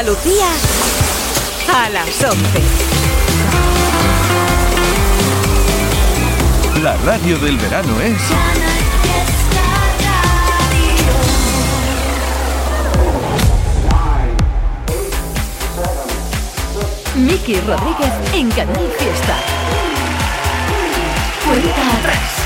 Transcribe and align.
Andalucía 0.00 0.46
a 1.74 1.90
las 1.90 2.24
11. 2.24 2.62
La 6.82 6.96
radio 7.04 7.38
del 7.38 7.58
verano 7.58 8.00
es... 8.00 8.16
Miki 17.16 17.60
Rodríguez 17.60 18.14
en 18.32 18.50
Canal 18.52 18.90
Fiesta. 18.98 19.36
Cuenta 21.44 21.98
atrás. 21.98 22.39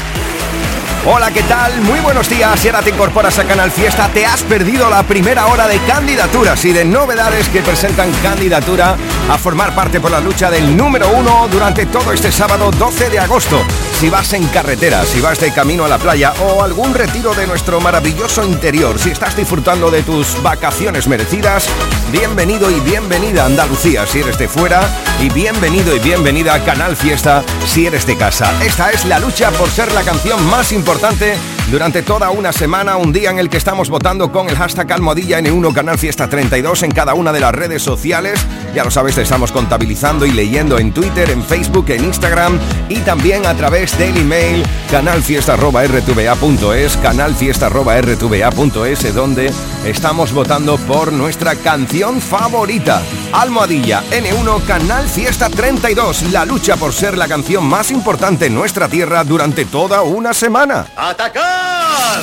Hola, 1.07 1.31
¿qué 1.31 1.43
tal? 1.43 1.83
Muy 1.83 2.01
buenos 2.01 2.31
días. 2.31 2.59
Si 2.59 2.69
ahora 2.69 2.81
te 2.81 2.89
incorporas 2.89 3.39
a 3.39 3.45
Canal 3.45 3.71
Fiesta, 3.71 4.09
te 4.09 4.25
has 4.25 4.43
perdido 4.43 4.89
la 4.89 5.03
primera 5.03 5.47
hora 5.49 5.69
de 5.69 5.79
candidaturas 5.81 6.65
y 6.65 6.73
de 6.73 6.87
novedades 6.87 7.47
que 7.51 7.61
presentan 7.61 8.11
candidatura 8.23 8.97
a 9.29 9.37
formar 9.37 9.75
parte 9.75 10.01
por 10.01 10.11
la 10.11 10.21
lucha 10.21 10.51
del 10.51 10.75
número 10.75 11.11
uno 11.11 11.47
durante 11.51 11.85
todo 11.85 12.11
este 12.11 12.33
sábado 12.33 12.71
12 12.71 13.11
de 13.11 13.19
agosto. 13.19 13.61
Si 14.05 14.11
vas 14.11 14.35
en 14.35 14.47
carretera, 14.49 15.03
si 15.07 15.23
vas 15.23 15.41
de 15.41 15.51
camino 15.51 15.87
a 15.87 15.89
la 15.89 15.97
playa 15.97 16.35
o 16.43 16.63
algún 16.63 16.93
retiro 16.93 17.33
de 17.33 17.47
nuestro 17.47 17.81
maravilloso 17.81 18.45
interior, 18.45 18.99
si 18.99 19.09
estás 19.09 19.35
disfrutando 19.35 19.91
de 19.91 20.03
tus 20.03 20.43
vacaciones 20.43 21.09
merecidas, 21.09 21.71
bienvenido 22.13 22.71
y 22.71 22.81
bienvenida 22.81 23.45
a 23.45 23.47
Andalucía 23.47 24.07
si 24.07 24.21
eres 24.21 24.37
de 24.37 24.47
fuera 24.47 24.83
y 25.23 25.31
bienvenido 25.31 25.97
y 25.97 26.01
bienvenida 26.01 26.53
a 26.53 26.63
Canal 26.63 26.99
Fiesta 26.99 27.43
si 27.65 27.87
eres 27.87 28.07
de 28.07 28.19
casa. 28.19 28.53
Esta 28.63 28.91
es 28.91 29.07
la 29.07 29.19
lucha 29.19 29.51
por 29.53 29.71
ser 29.71 29.91
la 29.93 30.03
canción 30.03 30.45
más 30.51 30.73
importante 30.73 31.39
durante 31.71 32.03
toda 32.03 32.31
una 32.31 32.53
semana, 32.53 32.97
un 32.97 33.13
día 33.13 33.31
en 33.31 33.39
el 33.39 33.49
que 33.49 33.57
estamos 33.57 33.89
votando 33.89 34.31
con 34.31 34.49
el 34.49 34.57
hashtag 34.57 34.93
almohadilla 34.93 35.41
N1 35.41 35.73
Canal 35.73 35.99
Fiesta 35.99 36.29
32 36.29 36.83
en 36.83 36.91
cada 36.91 37.15
una 37.15 37.33
de 37.33 37.41
las 37.41 37.55
redes 37.55 37.83
sociales. 37.83 38.39
Ya 38.75 38.85
lo 38.85 38.91
sabes, 38.91 39.15
te 39.15 39.23
estamos 39.23 39.53
contabilizando 39.53 40.27
y 40.27 40.33
leyendo 40.33 40.79
en 40.79 40.93
Twitter, 40.93 41.31
en 41.31 41.43
Facebook, 41.43 41.91
en 41.91 42.05
Instagram 42.05 42.59
y 42.89 42.99
también 42.99 43.47
a 43.47 43.55
través 43.55 43.97
del 43.99 44.17
email 44.17 44.63
canalfiesta.rtva.es, 44.91 46.97
canalfiesta.rtva.es, 46.99 49.15
donde 49.15 49.51
estamos 49.85 50.33
votando 50.33 50.77
por 50.79 51.13
nuestra 51.13 51.57
canción 51.57 52.21
favorita. 52.21 53.03
Almohadilla 53.33 54.03
N1 54.11 54.65
Canal 54.65 55.09
Fiesta 55.09 55.49
32, 55.49 56.33
la 56.33 56.45
lucha 56.45 56.77
por 56.77 56.93
ser 56.93 57.17
la 57.19 57.29
canción 57.29 57.65
más 57.65 57.91
importante 57.91 58.47
en 58.47 58.55
nuestra 58.55 58.89
tierra 58.89 59.25
durante 59.25 59.65
toda 59.65 60.03
una 60.03 60.33
semana. 60.33 60.87
¡Atacar! 60.97 62.23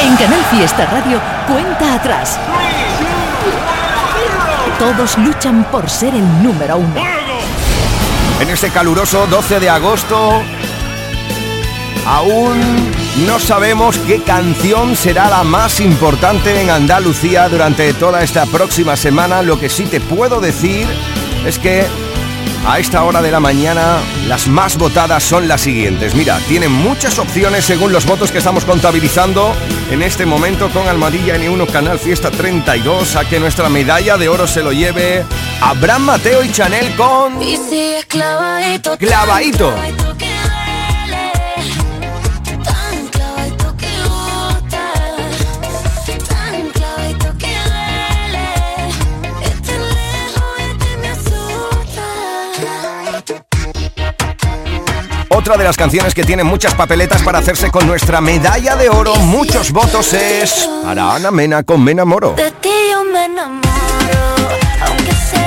En 0.00 0.16
Canal 0.16 0.44
Fiesta 0.50 0.86
Radio, 0.86 1.20
cuenta 1.46 1.94
atrás. 1.94 2.38
Todos 4.78 5.16
luchan 5.18 5.64
por 5.70 5.88
ser 5.88 6.14
el 6.14 6.42
número 6.42 6.78
uno. 6.78 6.94
En 8.40 8.50
este 8.50 8.70
caluroso 8.70 9.26
12 9.28 9.60
de 9.60 9.70
agosto, 9.70 10.42
aún 12.04 13.01
no 13.18 13.38
sabemos 13.38 13.98
qué 13.98 14.22
canción 14.22 14.96
será 14.96 15.28
la 15.28 15.44
más 15.44 15.80
importante 15.80 16.60
en 16.60 16.70
Andalucía 16.70 17.48
durante 17.48 17.92
toda 17.94 18.22
esta 18.22 18.46
próxima 18.46 18.96
semana. 18.96 19.42
Lo 19.42 19.60
que 19.60 19.68
sí 19.68 19.84
te 19.84 20.00
puedo 20.00 20.40
decir 20.40 20.86
es 21.46 21.58
que 21.58 21.86
a 22.66 22.78
esta 22.78 23.02
hora 23.04 23.20
de 23.20 23.30
la 23.30 23.40
mañana 23.40 23.98
las 24.28 24.48
más 24.48 24.78
votadas 24.78 25.22
son 25.22 25.46
las 25.46 25.60
siguientes. 25.60 26.14
Mira, 26.14 26.38
tienen 26.48 26.72
muchas 26.72 27.18
opciones 27.18 27.64
según 27.64 27.92
los 27.92 28.06
votos 28.06 28.32
que 28.32 28.38
estamos 28.38 28.64
contabilizando 28.64 29.54
en 29.90 30.02
este 30.02 30.24
momento 30.24 30.70
con 30.70 30.88
Almadilla 30.88 31.36
N1 31.36 31.70
Canal 31.70 31.98
Fiesta 31.98 32.30
32 32.30 33.16
a 33.16 33.28
que 33.28 33.40
nuestra 33.40 33.68
medalla 33.68 34.16
de 34.16 34.28
oro 34.28 34.46
se 34.46 34.62
lo 34.62 34.72
lleve 34.72 35.24
Abraham 35.60 36.02
Mateo 36.02 36.42
y 36.42 36.50
Chanel 36.50 36.94
con 36.96 37.38
clavadito, 38.08 38.96
Clavadito. 38.96 39.74
Otra 55.42 55.56
de 55.56 55.64
las 55.64 55.76
canciones 55.76 56.14
que 56.14 56.22
tiene 56.22 56.44
muchas 56.44 56.72
papeletas 56.76 57.20
para 57.22 57.40
hacerse 57.40 57.68
con 57.68 57.84
nuestra 57.84 58.20
medalla 58.20 58.76
de 58.76 58.88
oro, 58.88 59.16
muchos 59.16 59.72
votos 59.72 60.12
es 60.12 60.68
para 60.84 61.16
Ana 61.16 61.32
Mena 61.32 61.64
con 61.64 61.82
Me 61.82 61.90
Enamoro. 61.90 62.34
De 62.34 62.52
ti 62.52 62.70
yo 62.92 63.02
me 63.02 63.24
enamoro, 63.24 63.66
aunque 64.86 65.10
sé 65.10 65.44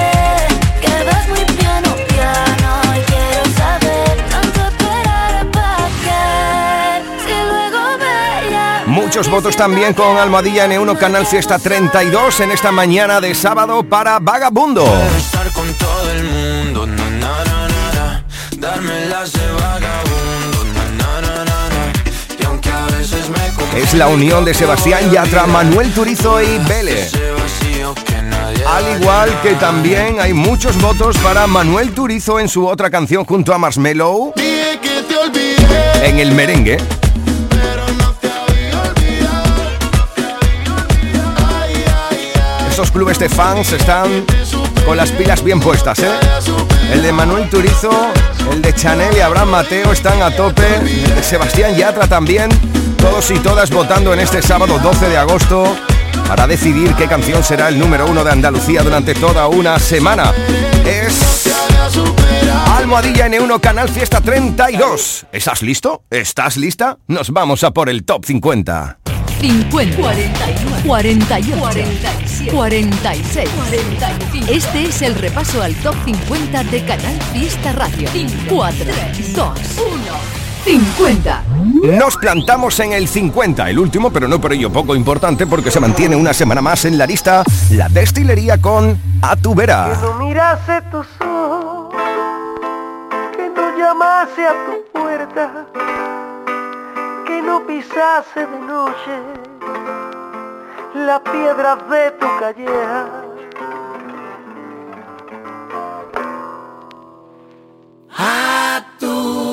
que 0.82 1.04
vas 1.06 1.30
muy 1.30 1.40
piano, 1.56 1.96
piano. 2.10 2.82
Y 2.94 3.04
quiero 3.10 3.46
saber 3.56 4.18
tanto 4.30 4.66
esperar 4.68 5.52
para 5.54 5.88
que 6.04 7.02
si 7.26 7.34
luego 7.48 7.98
me 7.98 8.52
llamas. 8.52 8.88
Muchos 8.88 9.30
votos 9.30 9.56
también 9.56 9.94
con 9.94 10.18
Almohadilla 10.18 10.68
N1 10.68 10.98
Canal 10.98 11.26
Fiesta 11.26 11.58
32 11.58 12.42
en 12.42 12.52
esta 12.52 12.74
mañana 12.74 13.22
de 13.22 13.34
sábado 13.34 13.82
para 13.84 14.20
Vagabundo. 14.20 14.84
estar 15.18 15.50
con 15.52 15.74
todo 15.76 16.12
el 16.12 16.26
mundo, 16.26 16.86
na, 16.86 17.10
na, 17.12 17.46
na, 17.46 17.68
na, 17.70 17.94
na. 17.94 18.26
darme 18.58 19.06
las 19.06 19.32
Es 23.76 23.94
la 23.94 24.08
unión 24.08 24.46
de 24.46 24.54
Sebastián 24.54 25.12
Yatra, 25.12 25.46
Manuel 25.46 25.94
Turizo 25.94 26.42
y 26.42 26.58
nadie 26.60 27.10
Al 28.66 29.00
igual 29.00 29.42
que 29.42 29.52
también 29.56 30.20
hay 30.20 30.34
muchos 30.34 30.80
votos 30.82 31.18
para 31.18 31.46
Manuel 31.46 31.94
Turizo 31.94 32.40
en 32.40 32.48
su 32.48 32.66
otra 32.66 32.90
canción 32.90 33.26
junto 33.26 33.54
a 33.54 33.58
Marshmello 33.58 34.34
en 36.02 36.20
el 36.20 36.32
merengue. 36.32 36.78
Estos 42.70 42.92
clubes 42.92 43.18
de 43.20 43.30
fans 43.30 43.72
están 43.72 44.26
con 44.86 44.98
las 44.98 45.12
pilas 45.12 45.44
bien 45.44 45.60
puestas, 45.60 46.00
¿eh? 46.00 46.12
El 46.92 47.02
de 47.02 47.12
Manuel 47.12 47.50
Turizo, 47.50 47.92
el 48.52 48.62
de 48.62 48.74
Chanel 48.74 49.16
y 49.18 49.22
Abraham 49.22 49.50
Mateo 49.50 49.92
están 49.92 50.22
a 50.22 50.32
tope. 50.32 50.64
El 50.76 51.16
de 51.16 51.24
Sebastián 51.24 51.76
Yatra 51.76 52.08
también. 52.08 52.50
Todos 53.06 53.30
y 53.30 53.38
todas 53.38 53.70
votando 53.70 54.14
en 54.14 54.20
este 54.20 54.42
sábado 54.42 54.80
12 54.80 55.10
de 55.10 55.18
agosto 55.18 55.64
para 56.28 56.48
decidir 56.48 56.96
qué 56.96 57.06
canción 57.08 57.44
será 57.44 57.70
el 57.70 57.78
número 57.78 58.08
uno 58.08 58.24
de 58.24 58.32
Andalucía 58.32 58.82
durante 58.82 59.14
toda 59.14 59.48
una 59.48 59.78
semana. 59.78 60.34
Es 60.84 61.48
Almohadilla 62.76 63.28
N1 63.28 63.60
Canal 63.60 63.90
Fiesta 63.90 64.22
32. 64.22 65.28
¿Estás 65.32 65.62
listo? 65.62 66.04
¿Estás 66.10 66.58
lista? 66.58 66.98
Nos 67.08 67.30
vamos 67.30 67.64
a 67.64 67.70
por 67.70 67.90
el 67.90 68.06
top 68.06 68.26
50. 68.26 68.98
50, 69.40 69.96
41, 69.98 70.76
48, 70.88 71.80
46. 72.52 73.50
Este 74.50 74.84
es 74.86 75.02
el 75.04 75.14
repaso 75.14 75.62
al 75.62 75.76
top 75.76 75.96
50 76.06 76.64
de 76.64 76.84
Canal 76.84 77.20
Fiesta 77.32 77.72
Radio. 77.74 78.10
4, 78.50 78.86
2, 79.36 79.60
1, 79.78 80.45
50. 80.66 81.44
Nos 82.00 82.18
plantamos 82.18 82.80
en 82.80 82.94
el 82.94 83.08
50, 83.08 83.70
el 83.70 83.78
último, 83.78 84.10
pero 84.12 84.28
no 84.28 84.42
por 84.42 84.52
ello 84.52 84.72
poco 84.74 84.96
importante, 84.96 85.46
porque 85.46 85.70
se 85.70 85.80
mantiene 85.80 86.16
una 86.16 86.34
semana 86.34 86.60
más 86.60 86.86
en 86.86 86.98
la 86.98 87.06
lista 87.06 87.44
la 87.70 87.88
destilería 87.88 88.58
con 88.60 88.98
A 89.22 89.36
tu 89.36 89.54
vera. 89.54 89.96
no 90.02 90.14
mirase 90.26 90.82
tus 90.92 91.06
ojos, 91.22 91.94
que 93.38 93.48
no 93.56 93.78
llamase 93.78 94.48
a 94.48 94.54
tu 94.66 95.00
puerta, 95.00 95.68
que 97.28 97.42
no 97.44 97.62
pisase 97.68 98.40
de 98.40 98.60
noche 98.66 99.16
las 100.96 101.20
piedras 101.20 101.78
de 101.92 102.12
tu 102.20 102.26
calleja. 102.40 103.06
A 108.18 108.82
tu 109.00 109.45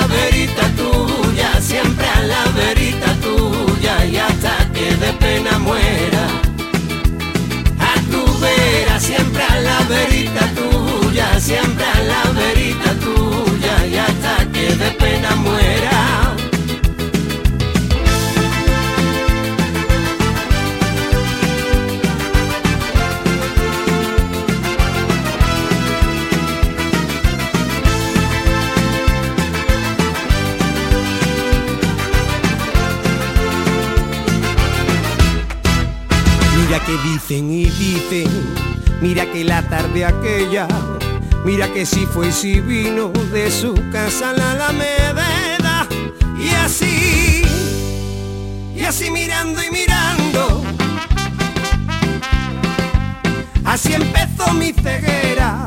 la 0.00 0.06
verita 0.06 0.66
tuya, 0.76 1.60
siempre 1.60 2.06
a 2.06 2.22
la 2.22 2.44
verita 2.56 3.14
tuya 3.22 4.04
y 4.04 4.16
hasta 4.16 4.56
que 4.72 4.94
de 4.96 5.12
pena 5.14 5.58
muera. 5.58 6.24
A 7.78 7.94
tu 8.10 8.22
vera, 8.38 8.98
siempre 9.00 9.42
a 9.42 9.60
la 9.60 9.78
verita 9.94 10.44
tuya, 10.58 11.40
siempre 11.40 11.84
a 11.84 12.02
la 12.12 12.22
verita 12.32 12.90
tuya 13.04 13.86
y 13.86 13.96
hasta 13.96 14.36
que 14.52 14.74
de 14.74 14.90
pena 14.92 15.34
muera. 15.36 16.43
Que 36.86 36.98
Dicen 36.98 37.50
y 37.50 37.64
dicen, 37.64 38.28
mira 39.00 39.24
que 39.30 39.44
la 39.44 39.62
tarde 39.68 40.04
aquella, 40.04 40.66
mira 41.44 41.72
que 41.72 41.86
si 41.86 42.04
fue 42.06 42.28
y 42.28 42.32
si 42.32 42.60
vino 42.60 43.08
de 43.32 43.50
su 43.50 43.74
casa 43.90 44.32
la 44.32 44.52
Alameda. 44.52 45.88
Y 46.38 46.48
así, 46.64 47.42
y 48.76 48.82
así 48.82 49.10
mirando 49.10 49.62
y 49.62 49.70
mirando, 49.70 50.62
así 53.64 53.94
empezó 53.94 54.52
mi 54.52 54.72
ceguera. 54.72 55.66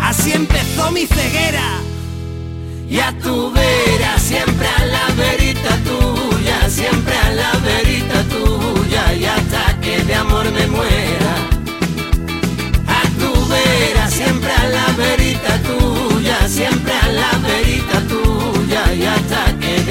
Así 0.00 0.32
empezó 0.32 0.90
mi 0.90 1.06
ceguera. 1.06 1.80
Y 2.88 2.98
a 2.98 3.12
tu 3.18 3.52
vera, 3.52 4.18
siempre 4.18 4.66
a 4.66 4.84
la 4.86 5.06
verita 5.14 5.76
tuya, 5.84 6.07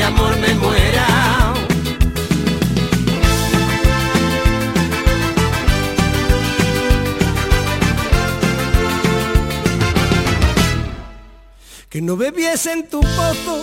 amor 0.08 0.38
me 0.38 0.54
muera. 0.56 1.06
Que 11.90 12.02
no 12.02 12.16
bebiese 12.16 12.72
en 12.74 12.88
tu 12.88 13.02
pozo, 13.02 13.60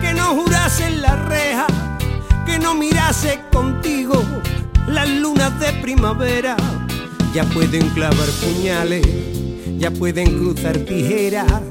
que 0.00 0.14
no 0.14 0.26
jurase 0.34 0.86
en 0.86 1.02
la 1.02 1.16
reja, 1.16 1.66
que 2.46 2.58
no 2.58 2.74
mirase 2.74 3.40
contigo 3.52 4.22
las 4.86 5.08
lunas 5.08 5.58
de 5.60 5.72
primavera. 5.82 6.56
Ya 7.34 7.44
pueden 7.44 7.88
clavar 7.90 8.28
puñales, 8.42 9.06
ya 9.78 9.90
pueden 9.90 10.38
cruzar 10.38 10.78
tijeras, 10.78 11.62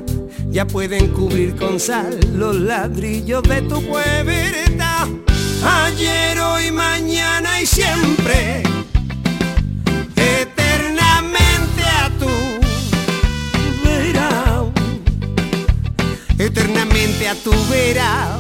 ya 0.50 0.66
pueden 0.66 1.08
cubrir 1.10 1.56
con 1.56 1.80
sal 1.80 2.20
los 2.34 2.56
ladrillos 2.56 3.44
de 3.44 3.62
tu 3.64 3.82
puerta. 3.86 5.08
Ayer, 5.64 6.40
hoy, 6.40 6.72
mañana 6.72 7.62
y 7.62 7.66
siempre, 7.66 8.64
eternamente 10.16 11.84
a 11.84 12.10
tu 12.20 12.30
vera 13.84 14.64
eternamente 16.40 17.28
a 17.28 17.36
tu 17.36 17.52
vera 17.70 18.38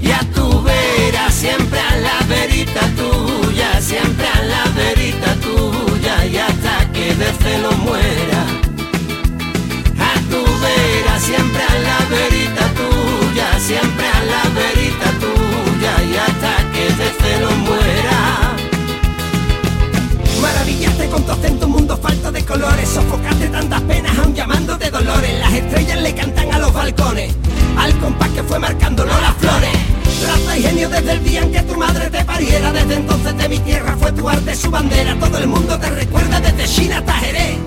y 0.00 0.10
a 0.10 0.20
tu 0.34 0.62
vera 0.62 1.30
siempre 1.30 1.80
a 1.80 1.96
la 1.96 2.26
verita 2.28 2.80
tuya 2.96 3.80
siempre 3.80 4.26
a 4.26 4.42
la 4.42 4.64
verita 4.76 5.34
tuya 5.36 6.26
y 6.26 6.36
hasta 6.36 6.92
que 6.92 7.14
de 7.14 7.32
celo 7.42 7.72
muera 7.78 8.67
siempre 11.20 11.62
a 11.62 11.78
la 11.80 11.98
verita 12.08 12.64
tuya 12.74 13.58
siempre 13.58 14.06
a 14.08 14.24
la 14.24 14.42
verita 14.58 15.10
tuya 15.20 15.92
y 16.10 16.16
hasta 16.16 16.52
que 16.72 16.84
de 17.00 17.10
celo 17.20 17.50
muera. 17.66 18.56
Maravillaste 20.40 21.08
con 21.08 21.22
tu 21.24 21.32
acento, 21.32 21.66
un 21.66 21.72
mundo 21.72 21.96
falto 21.96 22.30
de 22.30 22.44
colores 22.44 22.88
Sofocaste 22.88 23.48
tantas 23.48 23.80
penas 23.82 24.16
aún 24.18 24.34
llamando 24.34 24.78
de 24.78 24.90
dolores. 24.90 25.38
Las 25.40 25.52
estrellas 25.52 26.00
le 26.00 26.14
cantan 26.14 26.52
a 26.54 26.58
los 26.60 26.72
balcones 26.72 27.34
Al 27.76 27.92
compás 27.98 28.28
que 28.30 28.42
fue 28.44 28.58
marcándolo 28.58 29.12
las 29.20 29.34
flores. 29.36 29.76
Raza 30.26 30.56
y 30.56 30.62
genio 30.62 30.88
desde 30.88 31.12
el 31.12 31.24
día 31.24 31.42
en 31.42 31.52
que 31.52 31.62
tu 31.62 31.76
madre 31.76 32.08
te 32.08 32.24
pariera 32.24 32.72
Desde 32.72 32.94
entonces 32.94 33.36
de 33.36 33.48
mi 33.48 33.58
tierra 33.58 33.96
fue 33.98 34.12
tu 34.12 34.28
arte 34.28 34.54
su 34.54 34.70
bandera. 34.70 35.18
Todo 35.18 35.38
el 35.38 35.48
mundo 35.48 35.78
te 35.78 35.90
recuerda 35.90 36.40
desde 36.40 36.64
China 36.64 36.98
hasta 36.98 37.12
Jerez 37.14 37.58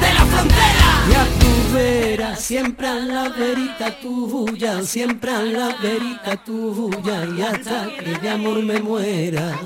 De 0.00 0.14
la 0.14 0.24
frontera 0.26 1.45
Y 1.76 1.78
a 1.78 1.82
tu 1.82 1.84
vera, 1.84 2.36
siempre 2.36 2.86
a 2.86 2.94
la 2.94 3.28
verita 3.28 4.00
tuya 4.00 4.82
Siempre 4.82 5.30
a 5.30 5.42
la 5.42 5.76
verita 5.82 6.36
tuya 6.44 7.26
Y 7.36 7.42
hasta 7.42 7.88
que 7.98 8.18
de 8.18 8.30
amor 8.30 8.62
me 8.62 8.80
muera 8.80 9.58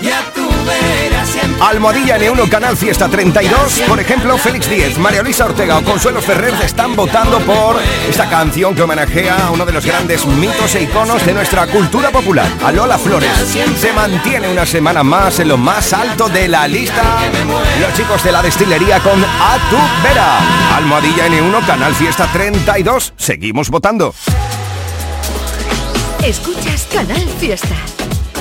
y 0.00 0.08
a 0.08 0.32
tu 0.32 0.46
vera 0.64 1.24
siempre 1.24 1.62
Almohadilla 1.62 2.18
N1 2.18 2.48
Canal 2.48 2.76
Fiesta 2.76 3.08
32, 3.08 3.82
por 3.88 3.98
ejemplo, 4.00 4.36
Félix 4.36 4.68
Díez, 4.68 4.98
María 4.98 5.22
Luisa 5.22 5.46
Ortega 5.46 5.78
o 5.78 5.84
Consuelo 5.84 6.20
Ferrer 6.20 6.54
están 6.62 6.94
votando 6.94 7.38
por 7.40 7.76
esta 8.08 8.28
canción 8.28 8.74
que 8.74 8.82
homenajea 8.82 9.46
a 9.46 9.50
uno 9.50 9.64
de 9.64 9.72
los 9.72 9.84
grandes 9.84 10.26
mitos 10.26 10.74
e 10.74 10.82
iconos 10.82 11.24
de 11.24 11.34
nuestra 11.34 11.66
cultura 11.66 12.10
popular, 12.10 12.48
a 12.64 12.72
Lola 12.72 12.98
Flores. 12.98 13.30
Se 13.80 13.92
mantiene 13.92 14.48
una 14.48 14.66
semana 14.66 15.02
más 15.02 15.40
en 15.40 15.48
lo 15.48 15.56
más 15.56 15.92
alto 15.92 16.28
de 16.28 16.48
la 16.48 16.68
lista. 16.68 17.02
Los 17.80 17.94
chicos 17.94 18.22
de 18.22 18.32
la 18.32 18.42
destilería 18.42 19.00
con 19.00 19.22
A 19.24 19.58
tu 19.70 19.76
vera. 20.06 20.76
Almohadilla 20.76 21.28
N1 21.28 21.66
Canal 21.66 21.94
Fiesta 21.94 22.28
32. 22.32 23.14
Seguimos 23.16 23.70
votando. 23.70 24.14
Escuchas 26.22 26.88
Canal 26.92 27.28
Fiesta. 27.38 27.76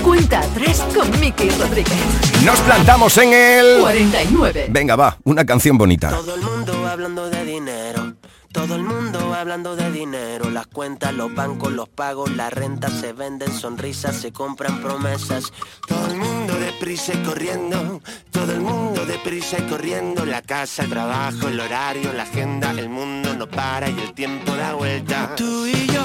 Cuenta 0.06 0.40
atrás 0.40 0.86
con 0.94 1.20
Miki 1.20 1.50
Rodríguez. 1.50 2.44
Nos 2.46 2.60
plantamos 2.60 3.18
en 3.18 3.34
el... 3.34 3.80
49. 3.82 4.68
Venga, 4.70 4.96
va, 4.96 5.18
una 5.24 5.44
canción 5.44 5.80
bonita. 5.80 6.12
Todo 6.12 6.36
el 6.36 6.42
mundo 6.42 6.88
hablando 6.88 7.28
de 7.28 7.44
dinero. 7.44 8.14
Todo 8.52 8.76
el 8.76 8.84
mundo 8.84 9.34
hablando 9.34 9.76
de 9.76 9.92
dinero. 9.92 10.52
Las 10.52 10.68
cuentas, 10.68 11.12
los 11.12 11.34
bancos, 11.34 11.74
los 11.74 11.90
pagos, 11.90 12.30
la 12.36 12.52
renta 12.52 12.90
se 12.90 13.14
venden, 13.14 13.52
sonrisas, 13.52 14.16
se 14.16 14.32
compran 14.32 14.80
promesas. 14.80 15.52
Todo 15.88 16.06
el 16.12 16.18
mundo 16.18 16.54
deprisa 16.60 17.14
y 17.16 17.24
corriendo, 17.24 18.00
todo 18.30 18.54
el 18.54 18.62
mundo 18.62 19.08
deprisa 19.08 19.58
y 19.58 19.64
corriendo, 19.64 20.24
la 20.24 20.44
casa, 20.44 20.84
el 20.84 20.90
trabajo, 20.92 21.48
el 21.48 21.60
horario, 21.60 22.14
la 22.14 22.24
agenda, 22.24 22.70
el 22.72 22.90
mundo 22.90 23.34
no 23.34 23.48
para 23.48 23.90
y 23.90 24.00
el 24.00 24.14
tiempo 24.14 24.56
da 24.56 24.76
vuelta. 24.76 25.36
Tú 25.36 25.66
y 25.66 25.88
yo 25.88 26.04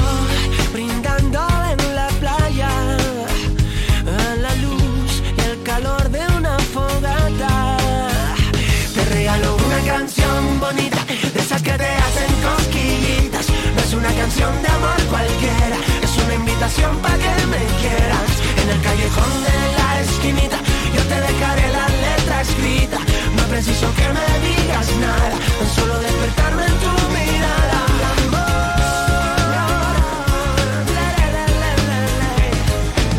canción 9.87 10.61
bonita, 10.61 11.05
de 11.35 11.41
esas 11.41 11.63
que 11.63 11.73
te 11.73 11.87
hacen 11.87 12.33
cosquillitas. 12.43 13.47
No 13.75 13.81
es 13.81 13.93
una 13.95 14.13
canción 14.13 14.63
de 14.63 14.69
amor 14.69 15.01
cualquiera, 15.09 15.77
es 16.03 16.17
una 16.25 16.35
invitación 16.35 16.97
para 16.99 17.17
que 17.17 17.35
me 17.53 17.63
quieras. 17.81 18.31
En 18.63 18.69
el 18.71 18.81
callejón 18.83 19.33
de 19.47 19.57
la 19.79 20.01
esquinita, 20.01 20.59
yo 20.95 21.03
te 21.11 21.21
dejaré 21.21 21.67
la 21.73 21.87
letra 21.89 22.41
escrita. 22.43 22.99
No 23.37 23.43
preciso 23.45 23.87
que 23.95 24.09
me 24.17 24.27
digas 24.47 24.89
nada, 25.01 25.37
tan 25.59 25.69
solo 25.75 25.99
despertarme 26.01 26.65
en 26.67 26.77
tu 26.85 26.93
mirada. 27.17 27.81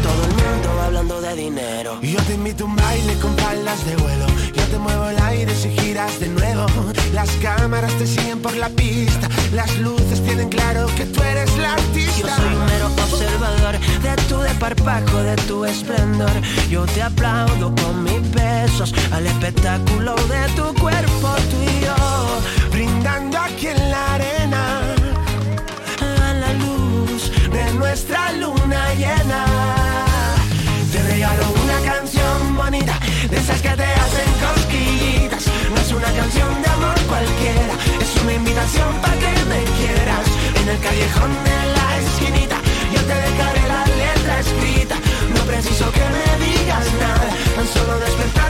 Todo 0.04 0.22
el 0.24 0.34
mundo 0.42 0.82
hablando 0.86 1.22
de 1.22 1.36
dinero. 1.36 2.00
Yo 2.02 2.22
te 2.24 2.34
invito 2.34 2.64
a 2.66 2.68
un 2.68 2.76
baile 2.76 3.14
con 3.16 3.36
palas 3.36 3.86
de 3.86 3.96
vuelo. 3.96 4.26
Yo 4.54 4.64
te 4.66 4.78
muevo 4.78 5.10
el 5.10 5.20
aire 5.20 5.56
si 5.56 5.70
giras 5.70 6.20
de 6.20 6.28
nuevo. 6.28 6.41
Las 7.14 7.30
cámaras 7.42 7.94
te 7.98 8.08
siguen 8.08 8.40
por 8.42 8.56
la 8.56 8.70
pista. 8.70 9.28
Las 9.54 9.78
luces 9.80 10.24
tienen 10.24 10.50
claro 10.50 10.88
que 10.96 11.06
tú 11.06 11.22
eres 11.24 11.56
la 11.58 11.70
Yo 11.70 11.74
artista. 11.74 12.36
soy 12.36 12.56
un 12.56 12.66
mero 12.66 12.88
observador 12.88 13.80
de 13.80 14.16
tu 14.28 14.40
desparpajo, 14.40 15.18
de 15.24 15.36
tu 15.48 15.66
esplendor. 15.66 16.32
Yo 16.70 16.86
te 16.86 17.02
aplaudo 17.02 17.74
con 17.76 18.04
mis 18.04 18.32
besos 18.32 18.94
al 19.12 19.28
espectáculo 19.28 20.16
de 20.16 20.48
tu 20.56 20.74
cuerpo, 20.80 21.36
tú 21.50 21.58
y 21.64 21.86
yo. 21.86 21.96
Brindando 22.72 23.38
aquí 23.38 23.68
en 23.68 23.92
la 23.92 24.14
arena 24.14 24.82
A 26.00 26.34
la 26.34 26.54
luz 26.54 27.32
de 27.52 27.74
nuestra 27.74 28.32
luna 28.34 28.94
llena. 28.94 29.11
Para 39.02 39.16
que 39.20 39.32
me 39.52 39.64
quieras. 39.78 40.26
En 40.62 40.70
el 40.70 40.80
callejón 40.80 41.32
de 41.48 41.58
la 41.78 41.88
esquinita, 42.00 42.58
yo 42.94 43.02
te 43.10 43.16
dejaré 43.28 43.62
la 43.68 43.86
letra 43.86 44.40
escrita. 44.40 44.96
No 45.36 45.42
preciso 45.46 45.92
que 45.92 46.06
me 46.16 46.28
digas 46.46 46.86
nada, 47.00 47.28
tan 47.56 47.68
solo 47.68 48.00
despertarme 48.00 48.41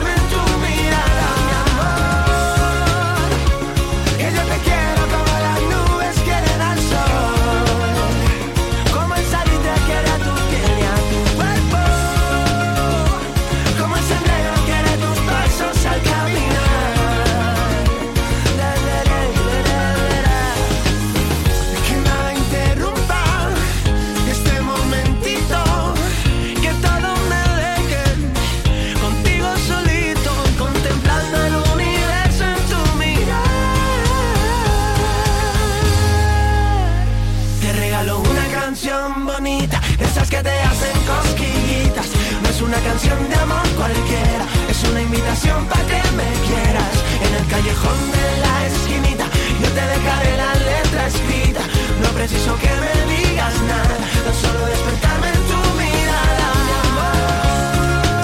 una 42.72 42.80
canción 42.84 43.28
de 43.28 43.34
amor 43.34 43.68
cualquiera, 43.76 44.46
es 44.70 44.82
una 44.84 45.02
invitación 45.02 45.66
para 45.66 45.84
que 45.84 46.00
me 46.12 46.24
quieras. 46.48 47.04
En 47.20 47.34
el 47.34 47.46
callejón 47.46 48.10
de 48.12 48.40
la 48.40 48.66
esquinita, 48.66 49.26
yo 49.60 49.68
te 49.68 49.80
dejaré 49.94 50.36
la 50.38 50.54
letra 50.54 51.06
escrita. 51.06 51.60
No 52.00 52.08
preciso 52.10 52.56
que 52.56 52.68
me 52.68 52.94
digas 53.12 53.52
nada, 53.68 53.94
tan 54.24 54.34
solo 54.34 54.64
despertarme 54.64 55.28
en 55.28 55.42
tu 55.50 55.60
mirada. 55.82 56.48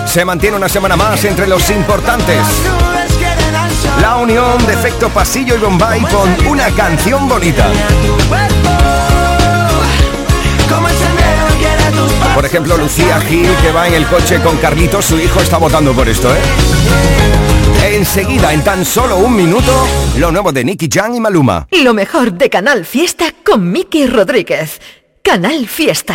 Se 0.07 0.25
mantiene 0.25 0.57
una 0.57 0.71
semana 0.71 0.97
más 0.97 1.23
entre 1.25 1.47
los 1.47 1.69
importantes. 1.69 2.39
La 4.01 4.17
unión 4.17 4.67
de 4.67 4.73
efecto 4.73 5.11
pasillo 5.11 5.57
y 5.57 5.59
Bombay 5.59 6.01
con 6.01 6.47
una 6.47 6.71
canción 6.71 7.29
bonita. 7.29 7.67
Por 12.39 12.47
ejemplo, 12.47 12.77
Lucía 12.79 13.21
Gil, 13.23 13.49
que 13.61 13.73
va 13.73 13.89
en 13.89 13.95
el 13.95 14.07
coche 14.07 14.41
con 14.41 14.57
Carlitos, 14.59 15.07
su 15.07 15.19
hijo 15.19 15.41
está 15.41 15.59
votando 15.59 15.93
por 15.93 16.09
esto, 16.09 16.33
¿eh? 16.33 17.97
Enseguida, 17.97 18.53
en 18.53 18.63
tan 18.63 18.85
solo 18.85 19.17
un 19.17 19.35
minuto, 19.35 19.73
lo 20.19 20.31
nuevo 20.31 20.53
de 20.53 20.65
Nicky 20.65 20.89
Jam 20.89 21.17
y 21.17 21.19
Maluma. 21.19 21.67
Lo 21.73 21.95
mejor 21.95 22.35
de 22.35 22.49
Canal 22.49 22.85
Fiesta 22.85 23.35
con 23.45 23.73
Miki 23.73 24.07
Rodríguez. 24.07 24.81
Canal 25.21 25.67
Fiesta. 25.67 26.15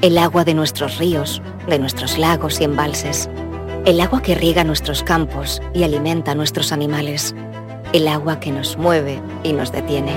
El 0.00 0.16
agua 0.16 0.44
de 0.44 0.54
nuestros 0.54 0.98
ríos, 0.98 1.42
de 1.66 1.80
nuestros 1.80 2.18
lagos 2.18 2.60
y 2.60 2.64
embalses. 2.64 3.28
El 3.84 4.00
agua 4.00 4.22
que 4.22 4.36
riega 4.36 4.62
nuestros 4.62 5.02
campos 5.02 5.60
y 5.74 5.82
alimenta 5.82 6.30
a 6.30 6.34
nuestros 6.36 6.70
animales. 6.70 7.34
El 7.92 8.06
agua 8.06 8.38
que 8.38 8.52
nos 8.52 8.76
mueve 8.76 9.20
y 9.42 9.52
nos 9.52 9.72
detiene. 9.72 10.12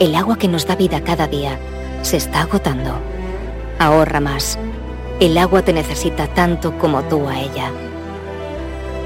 El 0.00 0.16
agua 0.16 0.36
que 0.36 0.48
nos 0.48 0.66
da 0.66 0.74
vida 0.74 1.00
cada 1.00 1.28
día 1.28 1.60
se 2.02 2.16
está 2.16 2.40
agotando. 2.40 2.90
Ahorra 3.78 4.18
más. 4.18 4.58
El 5.20 5.38
agua 5.38 5.62
te 5.62 5.72
necesita 5.72 6.26
tanto 6.26 6.76
como 6.78 7.04
tú 7.04 7.28
a 7.28 7.38
ella. 7.38 7.70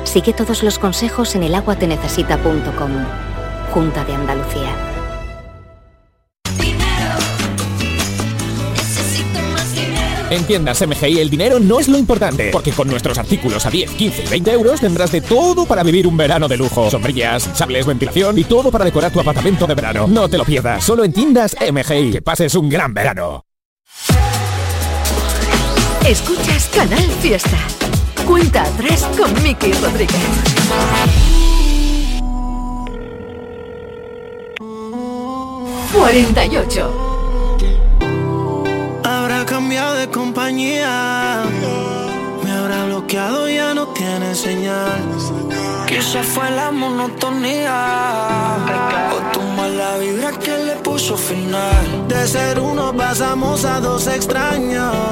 Sigue 0.04 0.32
todos 0.32 0.62
los 0.62 0.78
consejos 0.78 1.34
en 1.34 1.42
elaguatenecesita.com. 1.42 2.92
Junta 3.74 4.04
de 4.06 4.14
Andalucía. 4.14 4.97
En 10.30 10.44
tiendas 10.44 10.86
MGI 10.86 11.20
el 11.20 11.30
dinero 11.30 11.58
no 11.58 11.80
es 11.80 11.88
lo 11.88 11.96
importante, 11.96 12.50
porque 12.52 12.72
con 12.72 12.86
nuestros 12.88 13.16
artículos 13.16 13.64
a 13.64 13.70
10, 13.70 13.92
15 13.92 14.24
y 14.24 14.28
20 14.28 14.52
euros 14.52 14.80
tendrás 14.80 15.10
de 15.10 15.22
todo 15.22 15.64
para 15.64 15.82
vivir 15.82 16.06
un 16.06 16.18
verano 16.18 16.48
de 16.48 16.58
lujo. 16.58 16.90
Sombrillas, 16.90 17.48
sables, 17.54 17.86
ventilación 17.86 18.38
y 18.38 18.44
todo 18.44 18.70
para 18.70 18.84
decorar 18.84 19.10
tu 19.10 19.20
apartamento 19.20 19.66
de 19.66 19.74
verano. 19.74 20.06
No 20.06 20.28
te 20.28 20.36
lo 20.36 20.44
pierdas, 20.44 20.84
solo 20.84 21.02
en 21.04 21.14
tiendas 21.14 21.56
MGI. 21.58 22.10
Que 22.10 22.22
pases 22.22 22.54
un 22.56 22.68
gran 22.68 22.92
verano. 22.92 23.46
Escuchas 26.06 26.70
Canal 26.74 27.10
Fiesta. 27.22 27.58
Cuenta 28.26 28.64
atrás 28.64 29.08
con 29.16 29.32
Miki 29.42 29.72
Rodríguez. 29.72 30.16
Cuarenta 35.90 36.44
y 36.44 36.56
ocho. 36.58 36.92
Habrá 36.92 37.07
cambiado 39.48 39.94
de 39.94 40.08
compañía. 40.08 41.42
Me 42.44 42.52
habrá 42.52 42.84
bloqueado, 42.84 43.48
ya 43.48 43.72
no 43.74 43.88
tiene 43.88 44.34
señal. 44.34 45.00
Quizá 45.86 46.22
fue 46.22 46.50
la 46.50 46.70
monotonía. 46.70 47.76
O 49.14 49.32
tu 49.32 49.40
mala 49.40 49.96
vibra 49.98 50.32
que 50.32 50.56
le 50.66 50.76
puso 50.76 51.16
final. 51.16 52.08
De 52.08 52.26
ser 52.26 52.60
uno 52.60 52.94
pasamos 52.94 53.64
a 53.64 53.80
dos 53.80 54.06
extraños. 54.06 55.07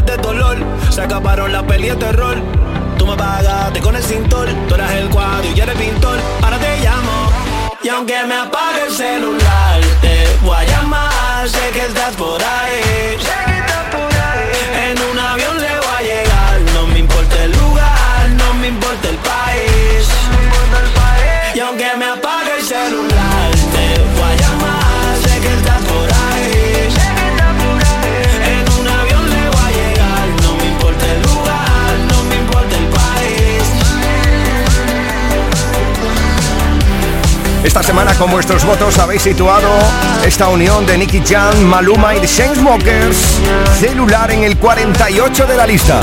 Dejaste 0.00 0.22
dolor. 0.22 0.56
Se 0.90 1.02
acabaron 1.02 1.52
la 1.52 1.62
peli 1.62 1.88
de 1.88 1.96
terror. 1.96 2.36
Tú 2.98 3.06
me 3.06 3.16
pagaste 3.16 3.80
con 3.80 3.96
el 3.96 4.02
cintor. 4.02 4.48
Tú 4.68 4.74
eras 4.74 4.92
el 4.92 5.08
cuadro 5.08 5.44
y 5.48 5.54
yo 5.54 5.64
el 5.64 5.72
pintor. 5.72 6.18
Ahora 6.42 6.58
te 6.58 6.80
llamo. 6.80 7.30
Y 7.82 7.88
aunque 7.88 8.22
me 8.26 8.34
apague 8.34 8.82
el 8.86 8.92
celular, 8.92 9.80
te 10.00 10.26
voy 10.42 10.56
a 10.56 10.64
llamar. 10.64 11.48
Sé 11.48 11.70
que 11.72 11.80
estás 11.80 12.14
por 12.16 12.40
ahí. 12.42 13.39
Esta 37.70 37.84
semana 37.84 38.12
con 38.14 38.32
vuestros 38.32 38.64
votos 38.64 38.98
habéis 38.98 39.22
situado 39.22 39.68
esta 40.26 40.48
unión 40.48 40.84
de 40.86 40.98
Nicky 40.98 41.22
Jam, 41.24 41.56
Maluma 41.60 42.16
y 42.16 42.18
The 42.18 42.26
Chainsmokers, 42.26 43.38
celular 43.78 44.28
en 44.32 44.42
el 44.42 44.56
48 44.56 45.46
de 45.46 45.56
la 45.56 45.68
lista. 45.68 46.00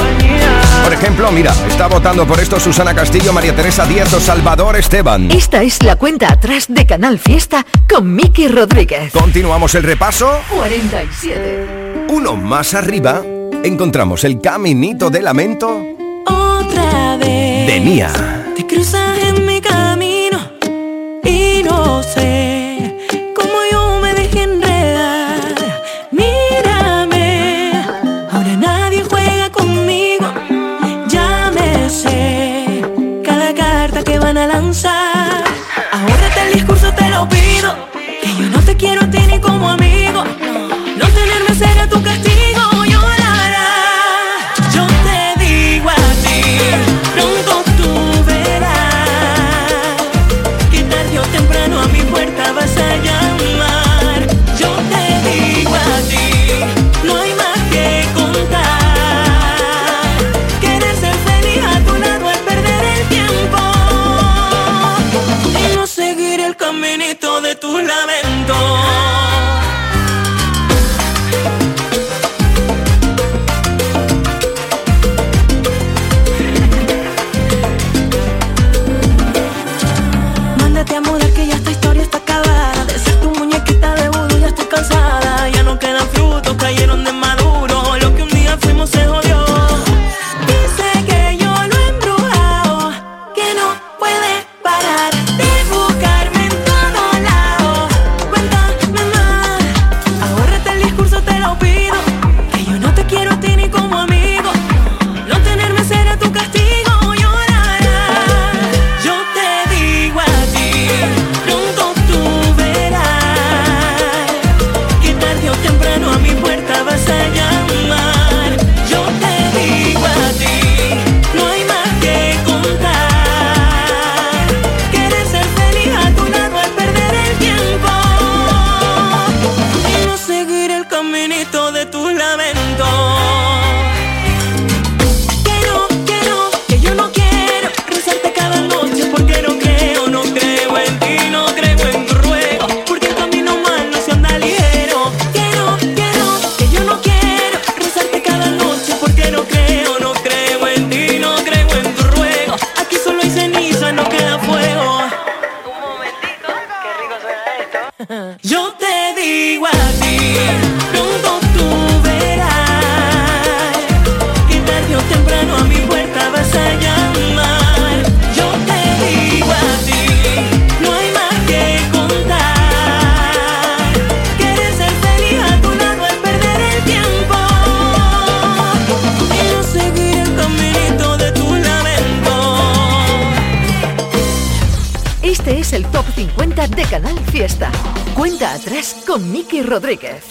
Por 0.81 0.93
ejemplo, 0.93 1.29
mira, 1.29 1.53
está 1.67 1.87
votando 1.87 2.25
por 2.25 2.39
esto 2.39 2.57
Susana 2.57 2.95
Castillo, 2.95 3.33
María 3.33 3.53
Teresa 3.53 3.85
Díaz 3.85 4.13
o 4.13 4.21
Salvador 4.21 4.77
Esteban. 4.77 5.29
Esta 5.29 5.61
es 5.61 5.83
la 5.83 5.97
cuenta 5.97 6.31
atrás 6.31 6.67
de 6.69 6.85
Canal 6.85 7.19
Fiesta 7.19 7.65
con 7.89 8.15
Miki 8.15 8.47
Rodríguez. 8.47 9.11
Continuamos 9.11 9.75
el 9.75 9.83
repaso. 9.83 10.39
47. 10.55 12.05
Uno 12.07 12.37
más 12.37 12.75
arriba 12.75 13.21
encontramos 13.65 14.23
el 14.23 14.39
caminito 14.39 15.09
de 15.09 15.21
lamento. 15.21 15.85
Otra 16.27 17.17
vez. 17.17 17.67
De 17.67 17.81
Mía. 17.81 18.53
Te 18.55 19.27
en 19.27 19.45
mi 19.45 19.59
camino 19.59 20.06
sé 22.03 22.97
cómo 23.35 23.57
yo 23.71 23.99
me 24.01 24.13
dejé 24.13 24.43
enredar. 24.43 25.55
Mírame, 26.11 27.71
ahora 28.31 28.53
nadie 28.57 29.03
juega 29.09 29.49
conmigo. 29.49 30.27
Ya 31.07 31.51
me 31.55 31.89
sé 31.89 32.81
cada 33.23 33.53
carta 33.53 34.03
que 34.03 34.19
van 34.19 34.37
a 34.37 34.47
lanzar. 34.47 35.43
Ahórrate 35.91 36.39
el 36.47 36.53
discurso, 36.53 36.91
te 36.93 37.09
lo 37.09 37.27
pido. 37.29 37.69
Que 38.21 38.29
yo 38.39 38.49
no 38.49 38.59
te 38.61 38.75
quiero 38.75 39.01
a 39.03 39.09
ti 39.09 39.19
ni 39.31 39.39
como 39.39 39.69
a 39.69 39.77
mí. 39.77 39.86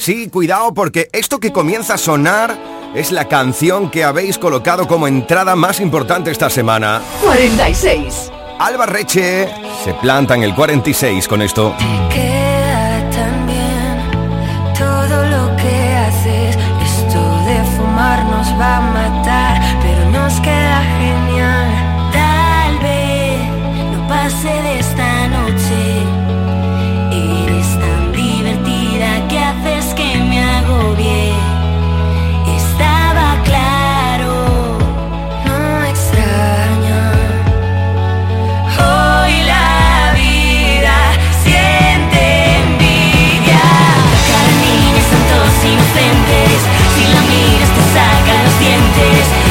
Sí, 0.06 0.28
cuidado 0.28 0.72
porque 0.72 1.08
esto 1.10 1.40
que 1.40 1.50
comienza 1.50 1.94
a 1.94 1.98
sonar 1.98 2.56
es 2.94 3.10
la 3.10 3.24
canción 3.24 3.90
que 3.90 4.04
habéis 4.04 4.38
colocado 4.38 4.86
como 4.86 5.08
entrada 5.08 5.56
más 5.56 5.80
importante 5.80 6.30
esta 6.30 6.48
semana. 6.48 7.02
46. 7.24 8.30
Alba 8.60 8.86
Reche 8.86 9.48
se 9.82 9.94
planta 9.94 10.36
en 10.36 10.44
el 10.44 10.54
46 10.54 11.26
con 11.26 11.42
esto. 11.42 11.74
Te 11.80 11.84
todo 14.78 15.24
lo 15.24 15.56
que 15.56 15.96
haces. 15.96 16.54
Esto 16.54 17.20
de 17.44 17.64
fumar 17.76 18.24
nos 18.26 18.46
va 18.52 18.80
mal. 18.80 19.05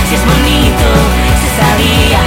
Si 0.07 0.13
es 0.13 0.23
bonito, 0.23 0.87
se 1.41 1.49
sabía, 1.57 2.19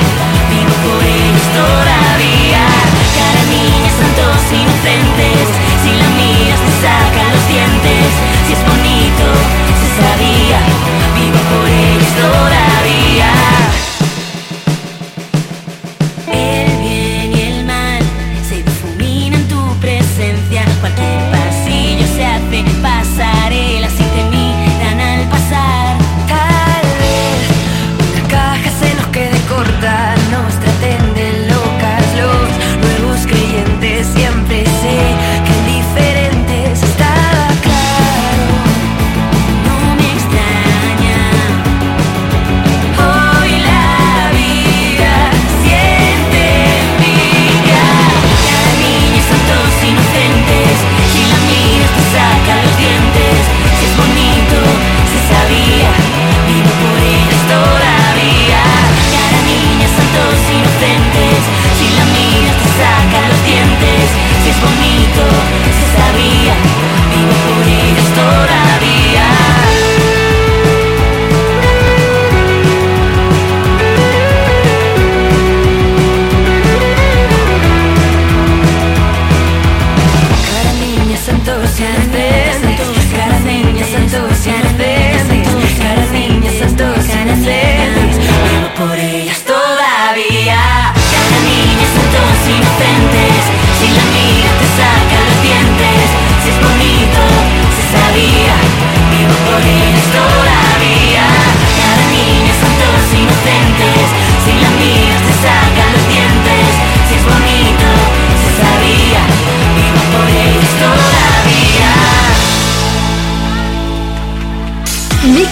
vivo 0.50 0.74
por 0.82 1.02
ellos 1.04 1.46
todavía. 1.54 2.66
Cara 3.14 3.42
niña, 3.54 3.90
santos 3.94 4.42
inocentes, 4.50 5.46
si 5.82 5.90
la 5.94 6.08
miras 6.18 6.58
te 6.58 6.72
saca 6.82 7.22
los 7.32 7.46
dientes. 7.46 8.10
Si 8.46 8.52
es 8.54 8.62
bonito, 8.66 9.26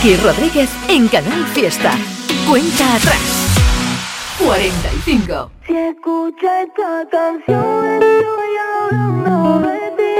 Miki 0.06 0.22
Rodríguez 0.22 0.70
en 0.88 1.08
Canal 1.08 1.44
Fiesta. 1.48 1.90
Cuenta 2.48 2.94
atrás. 2.94 3.18
45. 4.38 5.50
Si 5.66 5.76
escucha 5.76 6.62
esta 6.62 7.04
canción 7.10 8.02
estoy 8.02 8.52
hablando 8.84 9.66
de 9.66 9.78
ti, 9.98 10.14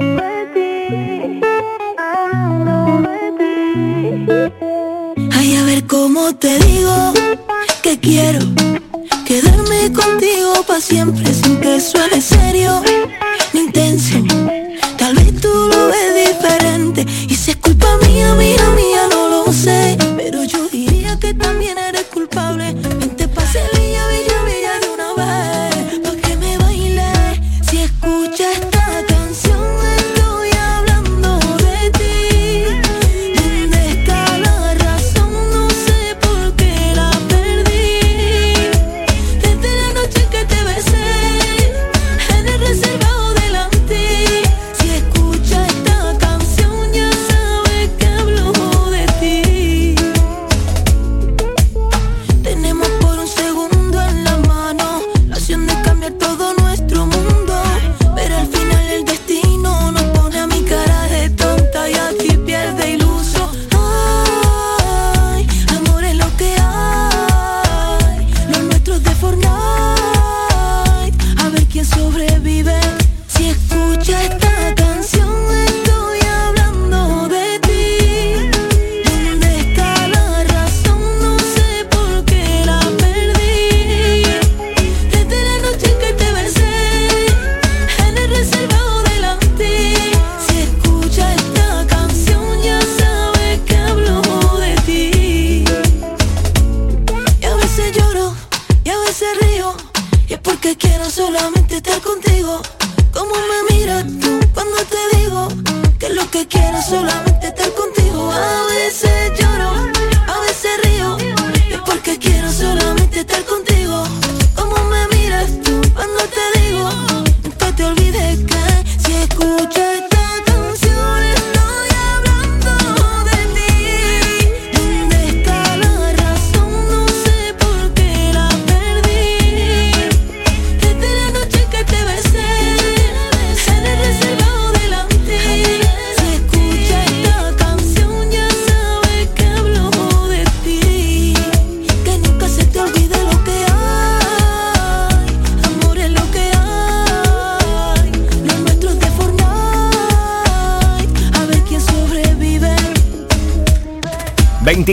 de 0.00 0.36
ti, 0.54 1.40
hablando 1.98 2.76
de 3.10 3.24
ti. 3.38 3.52
Ay, 5.34 5.56
a 5.56 5.62
ver 5.64 5.86
cómo 5.86 6.34
te 6.34 6.58
digo 6.60 7.12
que 7.82 8.00
quiero 8.00 8.40
quedarme 9.26 9.92
contigo 9.92 10.62
para 10.66 10.80
siempre 10.80 11.26
sin 11.34 11.60
que 11.60 11.78
suene 11.78 12.22
serio 12.22 12.82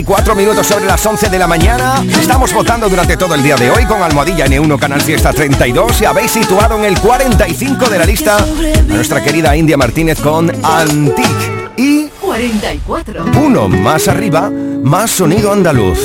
24 0.04 0.34
minutos 0.34 0.66
sobre 0.66 0.84
las 0.84 1.06
11 1.06 1.30
de 1.30 1.38
la 1.38 1.46
mañana. 1.46 2.04
Estamos 2.06 2.52
votando 2.52 2.90
durante 2.90 3.16
todo 3.16 3.34
el 3.34 3.42
día 3.42 3.56
de 3.56 3.70
hoy 3.70 3.86
con 3.86 4.02
Almohadilla 4.02 4.44
N1 4.44 4.78
Canal 4.78 5.00
Fiesta 5.00 5.32
32 5.32 6.02
y 6.02 6.04
habéis 6.04 6.30
situado 6.30 6.76
en 6.76 6.84
el 6.84 7.00
45 7.00 7.88
de 7.88 7.98
la 7.98 8.04
lista 8.04 8.36
a 8.36 8.82
nuestra 8.82 9.24
querida 9.24 9.56
India 9.56 9.78
Martínez 9.78 10.20
con 10.20 10.52
Antique. 10.62 11.72
Y 11.78 12.08
44. 12.20 13.24
uno 13.42 13.66
más 13.70 14.06
arriba, 14.06 14.50
más 14.50 15.10
sonido 15.10 15.50
andaluz. 15.50 15.98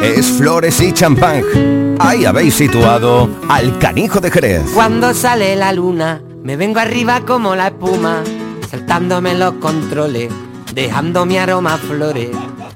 Es 0.00 0.26
Flores 0.26 0.80
y 0.80 0.92
Champán. 0.92 1.42
Ahí 1.98 2.24
habéis 2.24 2.54
situado 2.54 3.28
al 3.48 3.76
canijo 3.80 4.20
de 4.20 4.30
Jerez. 4.30 4.62
Cuando 4.72 5.14
sale 5.14 5.56
la 5.56 5.72
luna, 5.72 6.22
me 6.44 6.54
vengo 6.54 6.78
arriba 6.78 7.22
como 7.22 7.56
la 7.56 7.66
espuma, 7.68 8.22
saltándome 8.70 9.34
los 9.34 9.54
controles, 9.54 10.32
dejando 10.72 11.26
mi 11.26 11.38
aroma 11.38 11.74
a 11.74 11.78
flores, 11.78 12.30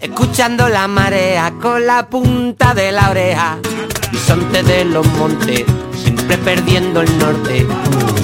escuchando 0.07 0.69
la 0.69 0.87
marea 0.87 1.53
con 1.61 1.85
la 1.85 2.09
punta 2.09 2.75
de 2.75 2.93
la 2.93 3.11
oreja, 3.11 3.59
bisonte 4.13 4.63
de 4.63 4.85
los 4.85 5.05
montes, 5.15 5.65
siempre 6.01 6.39
perdiendo 6.39 7.01
el 7.01 7.19
norte, 7.19 7.67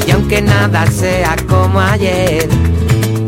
y 0.06 0.10
aunque 0.12 0.40
nada 0.42 0.86
sea 0.86 1.34
como 1.48 1.80
ayer, 1.80 2.48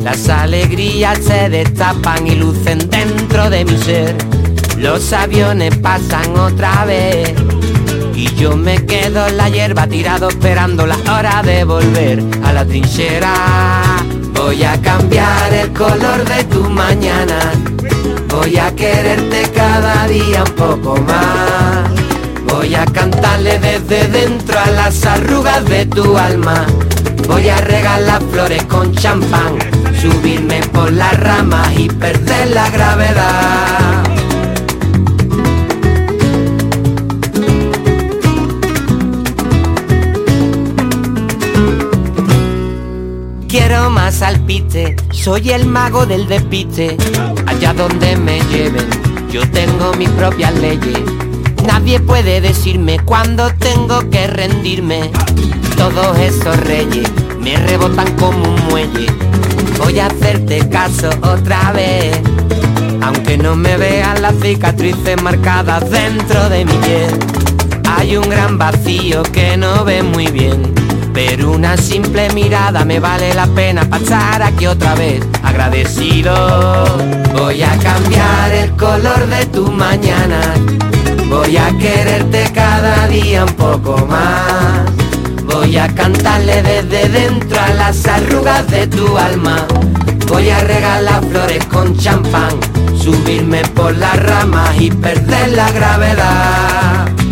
las 0.03 0.29
alegrías 0.29 1.19
se 1.19 1.49
destapan 1.49 2.29
y 2.29 2.37
lucen 2.37 2.79
dentro 2.90 3.51
de 3.51 3.64
mi 3.64 3.77
ser. 3.77 4.17
Los 4.79 5.12
aviones 5.12 5.77
pasan 5.79 6.37
otra 6.38 6.85
vez 6.85 7.35
y 8.14 8.33
yo 8.37 8.57
me 8.57 8.87
quedo 8.87 9.27
en 9.27 9.37
la 9.37 9.49
hierba 9.49 9.88
tirado 9.88 10.29
esperando 10.29 10.87
la 10.87 10.97
hora 11.12 11.43
de 11.43 11.64
volver 11.64 12.23
a 12.45 12.53
la 12.53 12.64
trinchera. 12.64 13.35
Voy 14.33 14.62
a 14.62 14.81
cambiar 14.81 15.53
el 15.53 15.73
color 15.73 16.25
de 16.25 16.45
tu 16.45 16.62
mañana. 16.71 17.53
Voy 18.35 18.57
a 18.57 18.75
quererte 18.75 19.49
cada 19.55 20.07
día 20.09 20.42
un 20.42 20.53
poco 20.55 20.97
más. 21.03 21.88
Voy 22.49 22.75
a 22.75 22.85
cantarle 22.85 23.59
desde 23.61 24.09
dentro 24.09 24.59
a 24.59 24.70
las 24.70 25.05
arrugas 25.07 25.64
de 25.66 25.87
tu 25.87 26.16
alma. 26.16 26.66
Voy 27.29 27.49
a 27.49 27.59
regalar 27.59 28.20
flores 28.33 28.64
con 28.64 28.92
champán, 28.92 29.57
subirme 30.01 30.61
por 30.73 30.92
las 30.92 31.18
ramas 31.20 31.68
y 31.79 31.88
perder 31.88 32.51
la 32.51 32.68
gravedad. 32.70 34.05
Quiero 43.49 43.90
más 43.90 44.20
alpiste, 44.23 44.97
soy 45.24 45.52
el 45.52 45.64
mago 45.64 46.04
del 46.04 46.28
despiste. 46.28 46.98
Allá 47.46 47.72
donde 47.72 48.14
me 48.14 48.40
lleven, 48.42 48.87
yo 49.30 49.40
tengo 49.52 49.94
mis 49.96 50.10
propias 50.10 50.54
leyes. 50.58 51.00
Nadie 51.66 51.98
puede 51.98 52.42
decirme 52.42 52.98
cuándo 53.06 53.50
tengo 53.58 54.10
que 54.10 54.26
rendirme. 54.26 55.10
Todos 55.78 56.18
esos 56.18 56.54
reyes 56.66 57.10
me 57.40 57.56
rebotan 57.56 58.14
como 58.16 58.54
un 58.54 58.66
muelle. 58.66 59.06
Voy 59.78 59.98
a 59.98 60.08
hacerte 60.08 60.68
caso 60.68 61.08
otra 61.22 61.72
vez. 61.72 62.20
Aunque 63.00 63.38
no 63.38 63.56
me 63.56 63.78
vean 63.78 64.20
las 64.20 64.34
cicatrices 64.42 65.22
marcadas 65.22 65.88
dentro 65.88 66.50
de 66.50 66.66
mi 66.66 66.74
piel, 66.74 67.18
hay 67.96 68.18
un 68.18 68.28
gran 68.28 68.58
vacío 68.58 69.22
que 69.22 69.56
no 69.56 69.87
ve 69.87 70.02
muy 70.02 70.26
bien. 70.26 70.84
Pero 71.14 71.53
una 71.53 71.77
simple 71.77 72.29
mirada 72.35 72.85
me 72.85 72.98
vale 72.98 73.33
la 73.35 73.46
pena 73.46 73.88
pasar 73.88 74.42
aquí 74.42 74.66
otra 74.66 74.96
vez 74.96 75.24
agradecido. 75.44 76.35
Voy 77.33 77.62
a 77.62 77.70
cambiar 77.79 78.53
el 78.53 78.72
color 78.72 79.24
de 79.29 79.46
tu 79.46 79.70
mañana. 79.70 80.40
Voy 81.29 81.57
a 81.57 81.68
quererte 81.79 82.50
cada 82.53 83.07
día 83.07 83.44
un 83.44 83.55
poco 83.55 83.96
más. 84.07 84.90
Voy 85.44 85.77
a 85.79 85.87
cantarle 85.94 86.62
desde 86.62 87.09
dentro 87.09 87.61
a 87.61 87.68
las 87.74 88.05
arrugas 88.07 88.68
de 88.68 88.88
tu 88.88 89.16
alma. 89.16 89.66
Voy 90.27 90.50
a 90.50 90.59
regalar 90.59 91.24
flores 91.27 91.64
con 91.66 91.96
champán, 91.96 92.59
subirme 92.98 93.62
por 93.77 93.96
las 93.96 94.20
ramas 94.20 94.81
y 94.81 94.90
perder 94.90 95.53
la 95.53 95.70
gravedad. 95.70 97.23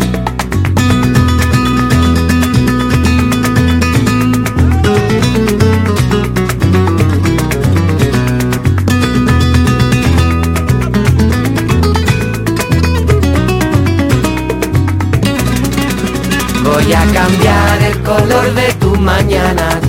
Cambiar 17.33 17.81
el 17.83 17.99
color 18.01 18.53
de 18.53 18.73
tu 18.73 18.95
mañana. 18.95 19.79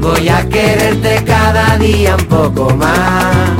Voy 0.00 0.28
a 0.28 0.48
quererte 0.48 1.22
cada 1.24 1.76
día 1.78 2.16
un 2.16 2.24
poco 2.26 2.74
más. 2.76 3.56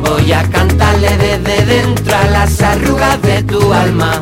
Voy 0.00 0.32
a 0.32 0.42
cantarle 0.44 1.16
desde 1.16 1.64
dentro 1.66 2.16
a 2.16 2.24
las 2.26 2.60
arrugas 2.60 3.20
de 3.22 3.42
tu 3.44 3.72
alma. 3.72 4.20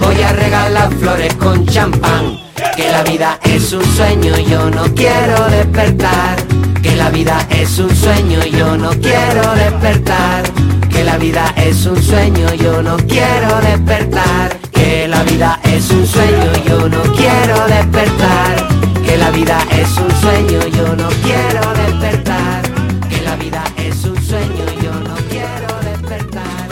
Voy 0.00 0.22
a 0.22 0.32
regalar 0.32 0.92
flores 0.94 1.34
con 1.34 1.66
champán. 1.66 2.38
Que 2.76 2.90
la 2.90 3.02
vida 3.02 3.38
es 3.44 3.72
un 3.72 3.84
sueño 3.84 4.36
yo 4.38 4.70
no 4.70 4.84
quiero 4.94 5.48
despertar. 5.50 6.36
Que 6.82 6.96
la 6.96 7.10
vida 7.10 7.46
es 7.50 7.78
un 7.78 7.94
sueño 7.94 8.44
yo 8.44 8.76
no 8.76 8.90
quiero 8.90 9.54
despertar. 9.54 10.42
Que 10.90 11.04
la 11.04 11.16
vida 11.18 11.52
es 11.56 11.86
un 11.86 12.00
sueño 12.00 12.54
yo 12.54 12.82
no 12.82 12.96
quiero 12.96 13.60
despertar. 13.62 14.63
Que 14.84 15.08
la 15.08 15.22
vida 15.22 15.58
es 15.64 15.90
un 15.90 16.06
sueño 16.06 16.52
yo 16.66 16.88
no 16.90 17.02
quiero 17.14 17.66
despertar. 17.66 18.68
Que 19.02 19.16
la 19.16 19.30
vida 19.30 19.58
es 19.70 19.88
un 19.96 20.10
sueño 20.20 20.60
yo 20.76 20.94
no 20.94 21.08
quiero 21.24 21.72
despertar. 21.72 22.62
Que 23.08 23.22
la 23.22 23.34
vida 23.36 23.64
es 23.78 24.04
un 24.04 24.22
sueño 24.22 24.66
yo 24.82 24.92
no 25.08 25.14
quiero 25.30 25.68
despertar. 25.88 26.68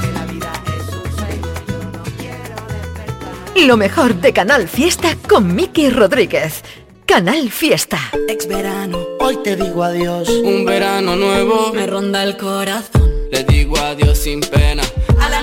Que 0.00 0.12
la 0.12 0.26
vida 0.32 0.52
es 0.76 0.94
un 0.94 1.18
sueño 1.18 1.52
yo 1.66 1.78
no 1.92 2.02
quiero 2.20 2.56
despertar. 2.68 3.66
Lo 3.66 3.76
mejor 3.76 4.14
de 4.14 4.32
Canal 4.32 4.68
Fiesta 4.68 5.16
con 5.28 5.52
Miki 5.52 5.90
Rodríguez. 5.90 6.62
Canal 7.04 7.50
Fiesta. 7.50 7.98
Ex 8.28 8.46
verano, 8.46 8.98
hoy 9.18 9.38
te 9.42 9.56
digo 9.56 9.82
adiós. 9.82 10.28
Un 10.28 10.64
verano 10.64 11.16
nuevo 11.16 11.72
Me 11.74 11.88
ronda 11.88 12.22
el 12.22 12.36
corazón. 12.36 13.06
Le 13.32 13.42
digo 13.42 13.76
adiós 13.76 14.18
sin 14.18 14.40
pena 14.40 14.84
A 15.20 15.28
la 15.28 15.42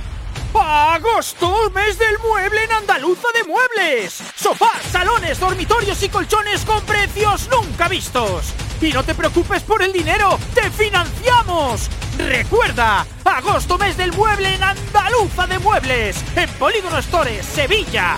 ¡Agosto! 0.53 1.69
¡Mes 1.73 1.97
del 1.97 2.19
mueble 2.19 2.63
en 2.63 2.71
Andaluza 2.71 3.27
de 3.33 3.43
Muebles! 3.43 4.21
Sofás, 4.35 4.81
salones, 4.91 5.39
dormitorios 5.39 6.01
y 6.03 6.09
colchones 6.09 6.65
con 6.65 6.81
precios 6.83 7.49
nunca 7.49 7.87
vistos. 7.87 8.53
Y 8.81 8.91
no 8.91 9.03
te 9.03 9.15
preocupes 9.15 9.63
por 9.63 9.81
el 9.81 9.93
dinero, 9.93 10.37
¡te 10.53 10.69
financiamos! 10.71 11.89
Recuerda, 12.17 13.05
agosto 13.23 13.77
mes 13.77 13.95
del 13.95 14.11
mueble 14.13 14.53
en 14.55 14.63
Andaluza 14.63 15.47
de 15.47 15.59
Muebles, 15.59 16.23
en 16.35 16.49
Polígono 16.51 17.01
Stores, 17.01 17.45
Sevilla. 17.45 18.17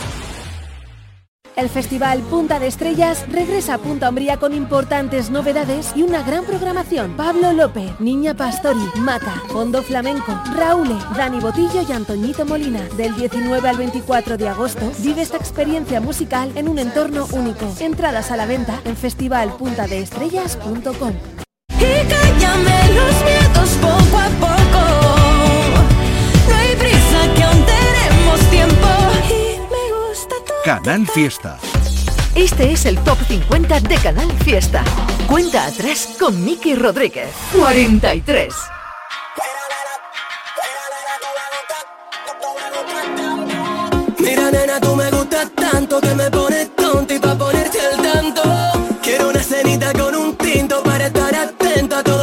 El 1.55 1.69
Festival 1.69 2.19
Punta 2.21 2.57
de 2.59 2.65
Estrellas 2.67 3.25
regresa 3.29 3.75
a 3.75 3.77
Punta 3.77 4.09
Umbría 4.09 4.37
con 4.37 4.53
importantes 4.53 5.29
novedades 5.29 5.93
y 5.95 6.01
una 6.01 6.23
gran 6.23 6.45
programación. 6.45 7.15
Pablo 7.15 7.53
López, 7.53 7.91
Niña 7.99 8.33
Pastori, 8.33 8.89
Maca, 8.95 9.35
Fondo 9.49 9.83
Flamenco, 9.83 10.33
Raúl, 10.55 10.89
Dani 11.15 11.39
Botillo 11.39 11.83
y 11.87 11.91
Antoñito 11.91 12.43
Molina. 12.45 12.81
Del 12.97 13.15
19 13.15 13.69
al 13.69 13.77
24 13.77 14.37
de 14.37 14.49
agosto 14.49 14.91
vive 14.99 15.21
esta 15.21 15.37
experiencia 15.37 16.01
musical 16.01 16.51
en 16.55 16.67
un 16.67 16.79
entorno 16.79 17.27
único. 17.33 17.71
Entradas 17.79 18.31
a 18.31 18.37
la 18.37 18.47
venta 18.47 18.81
en 18.85 18.97
festivalpuntadeestrellas.com. 18.97 21.13
Y 21.79 22.07
cállame. 22.07 22.73
Canal 30.63 31.05
Fiesta. 31.07 31.57
Este 32.35 32.71
es 32.71 32.85
el 32.85 32.97
Top 32.99 33.17
50 33.27 33.81
de 33.81 33.95
Canal 33.97 34.31
Fiesta. 34.45 34.81
Cuenta 35.27 35.65
atrás 35.65 36.15
con 36.17 36.41
Miki 36.41 36.73
Rodríguez. 36.75 37.27
43. 37.59 38.53
Mira 44.19 44.51
nena, 44.51 44.79
tú 44.79 44.95
me 44.95 45.11
gustas 45.11 45.51
tanto 45.53 45.99
que 45.99 46.15
me 46.15 46.31
pones 46.31 46.73
tonto 46.77 47.13
y 47.13 47.19
pa' 47.19 47.37
ponerte 47.37 47.79
al 47.81 48.01
tanto 48.01 48.41
Quiero 49.01 49.31
una 49.31 49.43
cenita 49.43 49.91
con 49.91 50.15
un 50.15 50.37
tinto 50.37 50.81
para 50.81 51.07
estar 51.07 51.35
atento 51.35 51.97
a 51.97 52.03
todo 52.03 52.22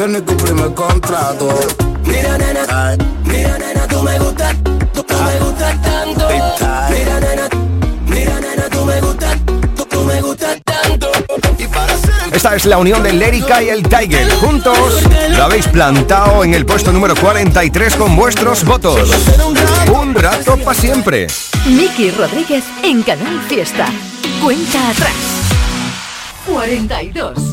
No 0.00 0.24
cumplimos 0.24 0.68
el 0.68 0.74
contrato. 0.74 1.54
Mira 2.06 2.38
nena, 2.38 2.96
mira 3.22 3.58
nena, 3.58 3.86
tú 3.86 4.02
me 4.02 4.18
gustas, 4.18 4.56
tú, 4.94 5.02
tú 5.02 5.14
me 5.14 5.38
gustas 5.38 5.82
tanto. 5.82 6.28
Mira 6.90 7.20
nena, 7.20 7.48
mira 8.06 8.40
nena, 8.40 8.62
tú 8.70 8.84
me 8.86 8.98
gustas, 9.02 9.36
tú, 9.76 9.84
tú 9.84 10.04
me 10.04 10.22
gustas 10.22 10.58
tanto. 10.64 11.10
Y 11.58 11.66
para 11.66 11.94
Esta 12.32 12.56
es 12.56 12.64
la 12.64 12.78
unión 12.78 13.02
de 13.02 13.12
Lérica 13.12 13.62
y 13.62 13.68
el 13.68 13.82
Tiger. 13.82 14.32
Juntos 14.36 15.02
lo 15.36 15.44
habéis 15.44 15.68
plantado 15.68 16.44
en 16.44 16.54
el 16.54 16.64
puesto 16.64 16.92
número 16.92 17.14
43 17.14 17.94
con 17.96 18.16
vuestros 18.16 18.64
votos. 18.64 19.06
Un 19.92 20.14
rato 20.14 20.56
para 20.56 20.80
siempre. 20.80 21.26
Miki 21.66 22.10
Rodríguez 22.12 22.64
en 22.82 23.02
Canal 23.02 23.42
Fiesta. 23.48 23.86
Cuenta 24.40 24.88
atrás. 24.88 25.12
42. 26.46 27.49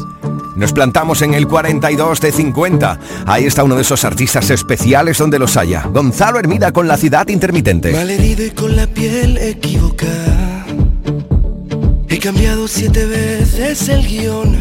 Nos 0.58 0.74
plantamos 0.74 1.22
en 1.22 1.36
el 1.36 1.48
42 1.48 2.20
de 2.20 2.32
50. 2.32 3.00
Ahí 3.28 3.46
está 3.46 3.64
uno 3.64 3.76
de 3.76 3.84
esos 3.84 4.04
artistas 4.04 4.50
especiales 4.50 5.20
donde 5.20 5.38
los 5.38 5.56
haya. 5.56 5.84
Gonzalo 5.84 6.40
Hermida 6.40 6.72
con 6.72 6.88
la 6.88 6.98
ciudad 6.98 7.28
intermitente. 7.28 7.92
Malherido 7.92 8.44
y 8.44 8.50
con 8.50 8.76
la 8.76 8.88
piel 8.88 9.38
equivocada. 9.38 10.66
He 12.10 12.18
cambiado 12.18 12.68
siete 12.68 13.06
veces 13.06 13.88
el 13.88 14.08
guion. 14.08 14.58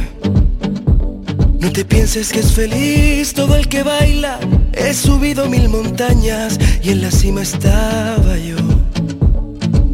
No 1.61 1.73
te 1.73 1.87
pienses 1.87 2.31
que 2.31 2.41
es 2.41 2.53
feliz 2.53 3.33
todo 3.33 3.57
el 3.57 3.67
que 3.67 3.83
baila. 3.83 4.39
He 4.75 4.93
subido 4.93 5.49
mil 5.49 5.71
montañas 5.71 6.59
y 6.83 6.91
en 6.91 7.01
la 7.01 7.11
cima 7.11 7.41
estaba 7.41 8.37
yo. 8.37 8.59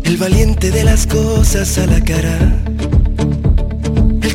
El 0.02 0.16
valiente 0.16 0.72
de 0.72 0.82
las 0.82 1.06
cosas 1.06 1.78
a 1.78 1.86
la 1.86 2.02
cara. 2.02 2.71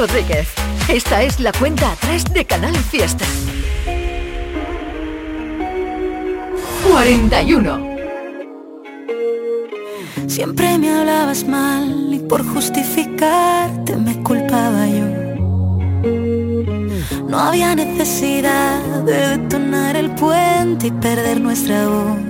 Rodríguez. 0.00 0.48
Esta 0.88 1.22
es 1.22 1.40
la 1.40 1.52
cuenta 1.52 1.92
atrás 1.92 2.24
de 2.32 2.46
Canal 2.46 2.74
Fiesta. 2.74 3.26
41. 6.90 7.96
Siempre 10.26 10.78
me 10.78 10.90
hablabas 10.90 11.46
mal 11.46 12.14
y 12.14 12.18
por 12.20 12.46
justificarte 12.46 13.94
me 13.96 14.22
culpaba 14.22 14.86
yo. 14.86 15.04
No 17.28 17.38
había 17.38 17.74
necesidad 17.74 18.80
de 19.04 19.36
detonar 19.36 19.96
el 19.96 20.10
puente 20.12 20.86
y 20.86 20.92
perder 20.92 21.42
nuestra 21.42 21.86
voz. 21.86 22.29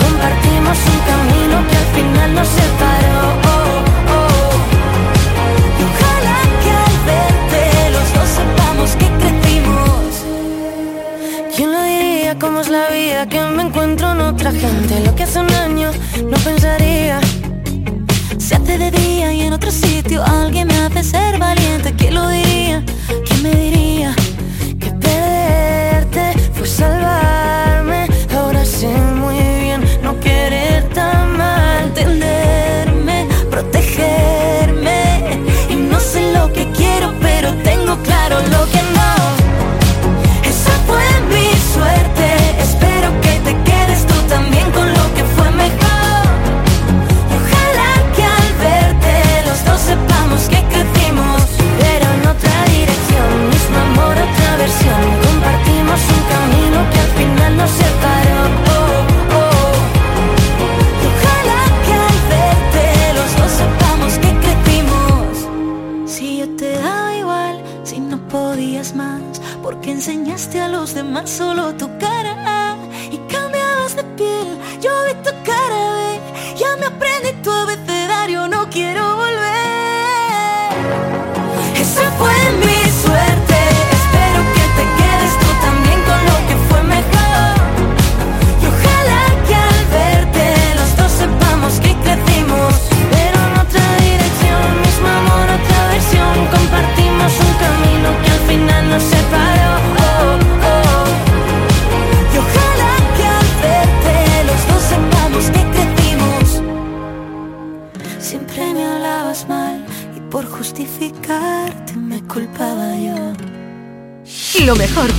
Compartimos 0.00 0.78
un 0.78 0.98
camino 1.06 1.68
que 1.68 1.76
al 1.76 1.86
final 1.94 2.34
nos 2.34 2.48
separó. 2.48 2.97
¿Cómo 12.40 12.60
es 12.60 12.68
la 12.68 12.88
vida? 12.90 13.26
Que 13.28 13.40
me 13.40 13.62
encuentro 13.64 14.12
en 14.12 14.20
otra 14.20 14.52
gente. 14.52 15.00
Lo 15.04 15.14
que 15.16 15.24
hace 15.24 15.40
un 15.40 15.50
año 15.50 15.90
no 16.24 16.36
pensaría. 16.38 17.20
Se 18.38 18.54
hace 18.54 18.78
de 18.78 18.90
día 18.92 19.32
y 19.32 19.42
en 19.42 19.52
otro 19.52 19.72
sitio 19.72 20.22
alguien 20.22 20.68
me 20.68 20.76
hace 20.76 21.02
ser 21.02 21.38
valiente. 21.38 21.94
¿Quién 21.96 22.14
lo 22.14 22.28
diría? 22.28 22.84
¿Quién 23.26 23.42
me 23.42 23.50
diría? 23.50 24.14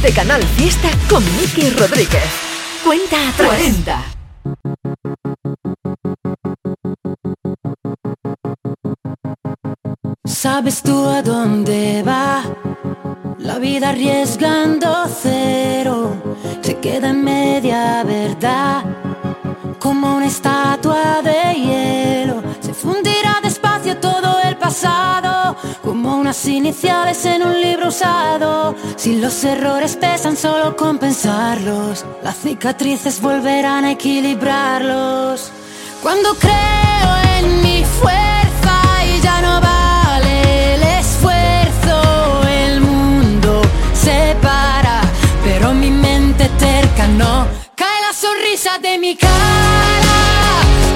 De 0.10 0.16
Canal 0.16 0.43
Fiesta 0.57 0.89
con 1.07 1.24
Miki 1.38 1.70
Rodríguez. 1.72 2.24
Cuenta 2.84 3.30
atrás. 3.30 3.47
40. 3.47 4.03
¿Sabes 10.26 10.82
tú 10.82 11.05
a 11.05 11.22
dónde 11.22 12.01
va? 12.01 12.43
La 13.38 13.60
vida 13.60 13.89
arriesgando 13.89 15.05
cero 15.22 16.16
se 16.62 16.78
queda 16.80 17.10
en 17.10 17.24
media 17.24 18.03
verdad. 18.03 18.84
Como 19.80 20.16
una 20.16 20.26
estatua 20.26 21.22
de 21.22 21.53
hielo 21.53 22.41
se 22.62 22.74
fundirá 22.74 23.39
despacio 23.43 23.97
todo 23.97 24.39
el 24.41 24.57
pasado. 24.57 25.09
Unas 26.30 26.48
iniciales 26.48 27.26
en 27.26 27.42
un 27.42 27.60
libro 27.60 27.88
usado. 27.88 28.76
Si 28.98 29.16
los 29.20 29.44
errores 29.44 29.96
pesan 29.96 30.38
solo 30.38 30.76
compensarlos, 30.78 32.06
las 32.22 32.38
cicatrices 32.38 33.20
volverán 33.20 33.84
a 33.84 33.94
equilibrarlos. 33.94 35.52
Cuando 36.04 36.36
creo 36.36 37.10
en 37.40 37.64
mi 37.64 37.84
fuerza 37.84 38.76
y 39.08 39.20
ya 39.22 39.42
no 39.42 39.60
vale 39.60 40.76
el 40.76 40.84
esfuerzo, 41.00 42.48
el 42.48 42.82
mundo 42.82 43.64
se 43.96 44.36
para, 44.40 45.02
pero 45.44 45.74
mi 45.74 45.90
mente 45.90 46.48
terca 46.60 47.08
no. 47.08 47.48
Cae 47.74 48.02
la 48.08 48.14
sonrisa 48.14 48.78
de 48.78 49.00
mi 49.00 49.16
cara, 49.16 49.32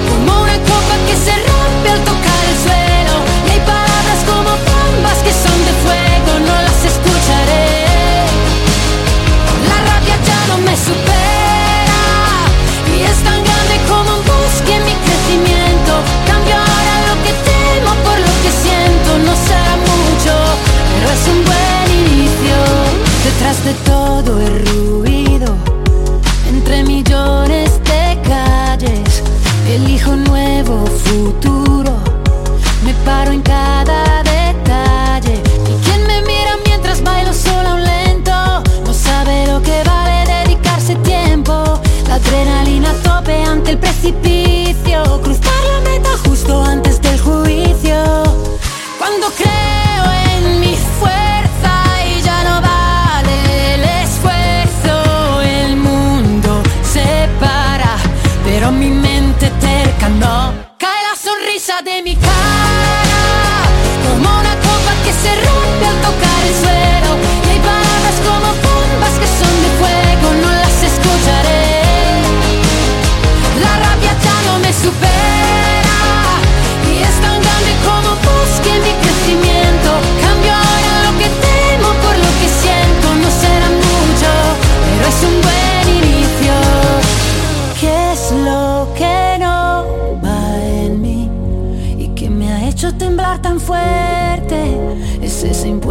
como 0.08 0.42
una 0.42 0.58
copa 0.58 0.94
que 1.08 1.16
se 1.16 1.32
rompe 1.32 1.90
al 1.90 2.04
tocar 2.04 2.44
el 2.50 2.56
suelo. 2.62 3.16
Y 3.52 3.58
palabras 3.66 4.24
como 4.28 4.73
bombas 4.94 5.18
que 5.22 5.32
son 5.32 5.58
de 5.64 5.72
fuego, 5.84 6.38
no 6.40 6.54
las 6.62 6.84
escucharé. 6.84 8.26
La 9.68 9.78
rabia 9.88 10.16
ya 10.28 10.40
no 10.48 10.58
me 10.58 10.76
supera 10.76 12.02
y 12.94 13.02
es 13.02 13.18
tan 13.24 13.42
grande 13.42 13.76
como 13.88 14.10
un 14.18 14.24
bosque 14.24 14.74
en 14.78 14.84
mi 14.84 14.94
crecimiento. 15.04 15.92
Cambio 16.26 16.54
ahora 16.54 16.94
lo 17.08 17.14
que 17.24 17.32
temo 17.48 17.92
por 18.06 18.18
lo 18.26 18.32
que 18.42 18.50
siento. 18.62 19.10
No 19.26 19.34
será 19.46 19.74
mucho, 19.90 20.32
pero 20.92 21.06
es 21.16 21.24
un 21.32 21.40
buen 21.50 21.86
inicio. 22.02 22.56
Detrás 23.24 23.64
de 23.64 23.74
todo 23.92 24.40
el 24.40 24.54
ruido, 24.66 25.56
entre 26.48 26.82
millones 26.84 27.70
de 27.90 28.18
calles, 28.28 29.22
elijo 29.68 30.10
un 30.10 30.24
nuevo 30.24 30.86
futuro. 30.86 31.92
Me 32.84 32.92
paro 33.06 33.32
en 33.32 33.40
cada 33.40 34.22
detalle. 34.22 34.43
Ante 43.54 43.70
el 43.70 43.78
precipicio. 43.78 45.20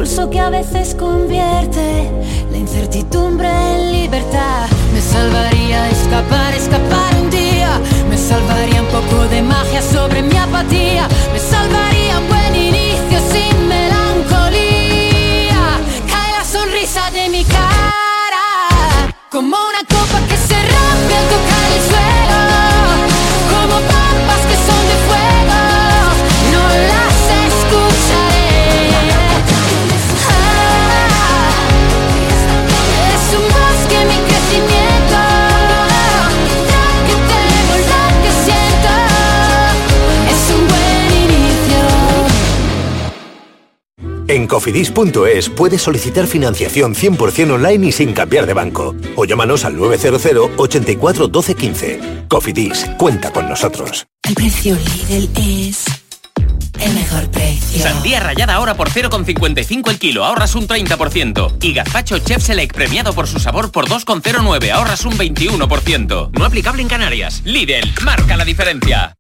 Impulso 0.04 0.30
que 0.30 0.40
a 0.40 0.50
veces 0.50 0.96
convierte 0.96 2.12
la 2.52 2.58
incertidumbre 2.58 3.48
en 3.48 3.94
libertad. 3.94 4.68
Me 4.94 5.00
salvaría 5.00 5.90
escapar, 5.90 6.54
escapar 6.54 7.16
un 7.22 7.30
día. 7.30 7.80
Me 8.10 8.18
salvaría 8.18 8.82
un 8.82 8.88
poco 8.88 9.24
de 9.30 9.42
magia 9.42 9.82
sobre 9.82 10.22
mi 10.22 10.36
apatía. 10.36 11.08
cofidis.es 44.54 45.50
puedes 45.50 45.82
solicitar 45.82 46.28
financiación 46.28 46.94
100% 46.94 47.54
online 47.54 47.88
y 47.88 47.92
sin 47.92 48.14
cambiar 48.14 48.46
de 48.46 48.54
banco. 48.54 48.94
O 49.16 49.26
llámanos 49.26 49.66
al 49.66 49.76
900 49.76 50.52
84 50.58 51.28
12 51.28 51.56
15. 51.56 52.26
Cofidis, 52.28 52.86
cuenta 53.00 53.34
con 53.34 53.50
nosotros. 53.50 54.06
El 54.22 54.36
precio 54.36 54.76
Lidl 54.76 55.28
es 55.36 55.86
el 56.80 56.94
mejor 56.94 57.32
precio. 57.32 57.82
Sandía 57.82 58.20
rayada 58.20 58.54
ahora 58.54 58.76
por 58.76 58.92
0,55 58.92 59.90
el 59.90 59.98
kilo, 59.98 60.24
ahorras 60.24 60.54
un 60.54 60.68
30%. 60.68 61.58
Y 61.60 61.74
gazpacho 61.74 62.20
Chef 62.20 62.44
Select 62.44 62.76
premiado 62.76 63.14
por 63.14 63.28
su 63.28 63.40
sabor 63.40 63.72
por 63.72 63.88
2,09, 63.88 64.70
ahorras 64.70 65.04
un 65.06 65.18
21%. 65.18 66.30
No 66.38 66.46
aplicable 66.46 66.84
en 66.84 66.88
Canarias. 66.90 67.42
Lidl, 67.44 67.92
marca 68.04 68.38
la 68.38 68.46
diferencia. 68.46 69.16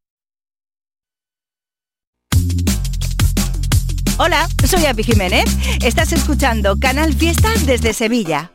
Hola, 4.17 4.47
soy 4.67 4.85
Api 4.85 5.03
Jiménez. 5.03 5.45
Estás 5.83 6.13
escuchando 6.13 6.77
Canal 6.79 7.13
Fiesta 7.13 7.49
desde 7.65 7.93
Sevilla. 7.93 8.51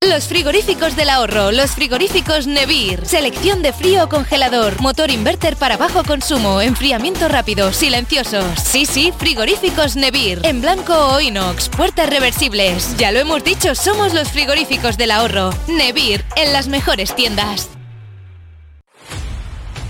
Los 0.00 0.28
frigoríficos 0.28 0.94
del 0.94 1.10
ahorro, 1.10 1.50
los 1.50 1.72
frigoríficos 1.72 2.46
Nevir. 2.46 3.04
Selección 3.04 3.62
de 3.62 3.72
frío 3.72 4.04
o 4.04 4.08
congelador, 4.08 4.80
motor 4.80 5.10
inverter 5.10 5.56
para 5.56 5.76
bajo 5.76 6.04
consumo, 6.04 6.60
enfriamiento 6.60 7.28
rápido, 7.28 7.72
silenciosos. 7.72 8.44
Sí, 8.62 8.86
sí, 8.86 9.12
frigoríficos 9.18 9.96
Nevir. 9.96 10.40
En 10.44 10.60
blanco 10.60 10.94
o 10.94 11.20
inox, 11.20 11.68
puertas 11.68 12.08
reversibles. 12.08 12.96
Ya 12.96 13.10
lo 13.10 13.18
hemos 13.18 13.42
dicho, 13.42 13.74
somos 13.74 14.14
los 14.14 14.30
frigoríficos 14.30 14.96
del 14.96 15.10
ahorro. 15.10 15.50
Nevir, 15.66 16.24
en 16.36 16.52
las 16.52 16.68
mejores 16.68 17.14
tiendas. 17.14 17.68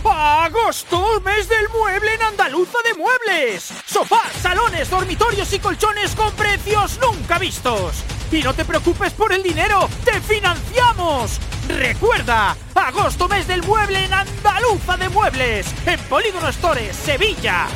¡Agosto! 0.05 1.21
¡Mes 1.21 1.49
del 1.49 1.69
mueble 1.69 2.15
en 2.15 2.23
Andaluza 2.23 2.79
de 2.85 2.95
Muebles! 2.95 3.73
Sofás, 3.85 4.33
salones, 4.41 4.89
dormitorios 4.89 5.53
y 5.53 5.59
colchones 5.59 6.15
con 6.15 6.33
precios 6.33 6.99
nunca 7.01 7.39
vistos. 7.39 8.03
Y 8.33 8.43
no 8.43 8.55
te 8.55 8.65
preocupes 8.65 9.13
por 9.13 9.33
el 9.33 9.43
dinero, 9.43 9.89
te 10.05 10.21
financiamos. 10.21 11.39
Recuerda, 11.69 12.57
agosto 12.75 13.29
mes 13.29 13.47
del 13.47 13.63
mueble 13.63 14.05
en 14.05 14.15
Andaluza 14.15 14.97
de 14.97 15.09
Muebles, 15.09 15.67
en 15.87 16.01
Polígono 16.01 16.51
Stores, 16.51 16.97
Sevilla. 16.97 17.67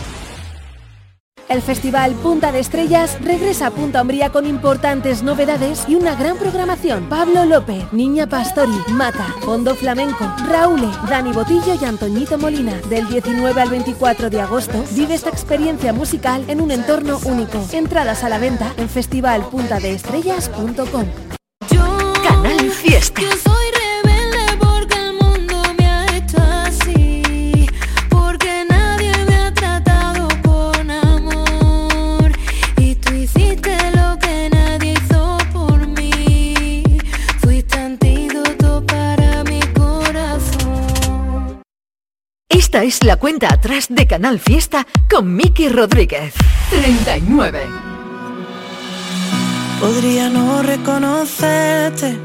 El 1.48 1.62
Festival 1.62 2.12
Punta 2.14 2.52
de 2.52 2.60
Estrellas 2.60 3.18
regresa 3.22 3.66
a 3.66 3.70
Punta 3.70 4.02
Umbría 4.02 4.30
con 4.30 4.46
importantes 4.46 5.22
novedades 5.22 5.84
y 5.88 5.94
una 5.94 6.14
gran 6.14 6.38
programación. 6.38 7.08
Pablo 7.08 7.44
López, 7.44 7.84
Niña 7.92 8.26
Pastori, 8.26 8.72
Mata, 8.88 9.26
Fondo 9.42 9.74
Flamenco, 9.74 10.24
Raúl, 10.48 10.80
Dani 11.08 11.32
Botillo 11.32 11.74
y 11.80 11.84
Antoñito 11.84 12.38
Molina. 12.38 12.80
Del 12.88 13.06
19 13.08 13.60
al 13.60 13.68
24 13.68 14.30
de 14.30 14.40
agosto 14.40 14.84
vive 14.92 15.14
esta 15.14 15.30
experiencia 15.30 15.92
musical 15.92 16.44
en 16.48 16.60
un 16.60 16.70
entorno 16.70 17.18
único. 17.24 17.60
Entradas 17.72 18.24
a 18.24 18.28
la 18.28 18.38
venta 18.38 18.72
en 18.76 18.88
festivalpuntadeestrellas.com. 18.88 21.04
Canal 22.22 22.70
Fiesta. 22.70 23.22
Esta 42.74 42.82
es 42.82 43.04
la 43.04 43.14
cuenta 43.14 43.54
atrás 43.54 43.86
de 43.88 44.04
Canal 44.04 44.40
Fiesta 44.40 44.84
con 45.08 45.32
Miki 45.32 45.68
Rodríguez. 45.68 46.34
39. 46.70 47.60
Podría 49.78 50.28
no 50.28 50.60
reconocerte. 50.60 52.18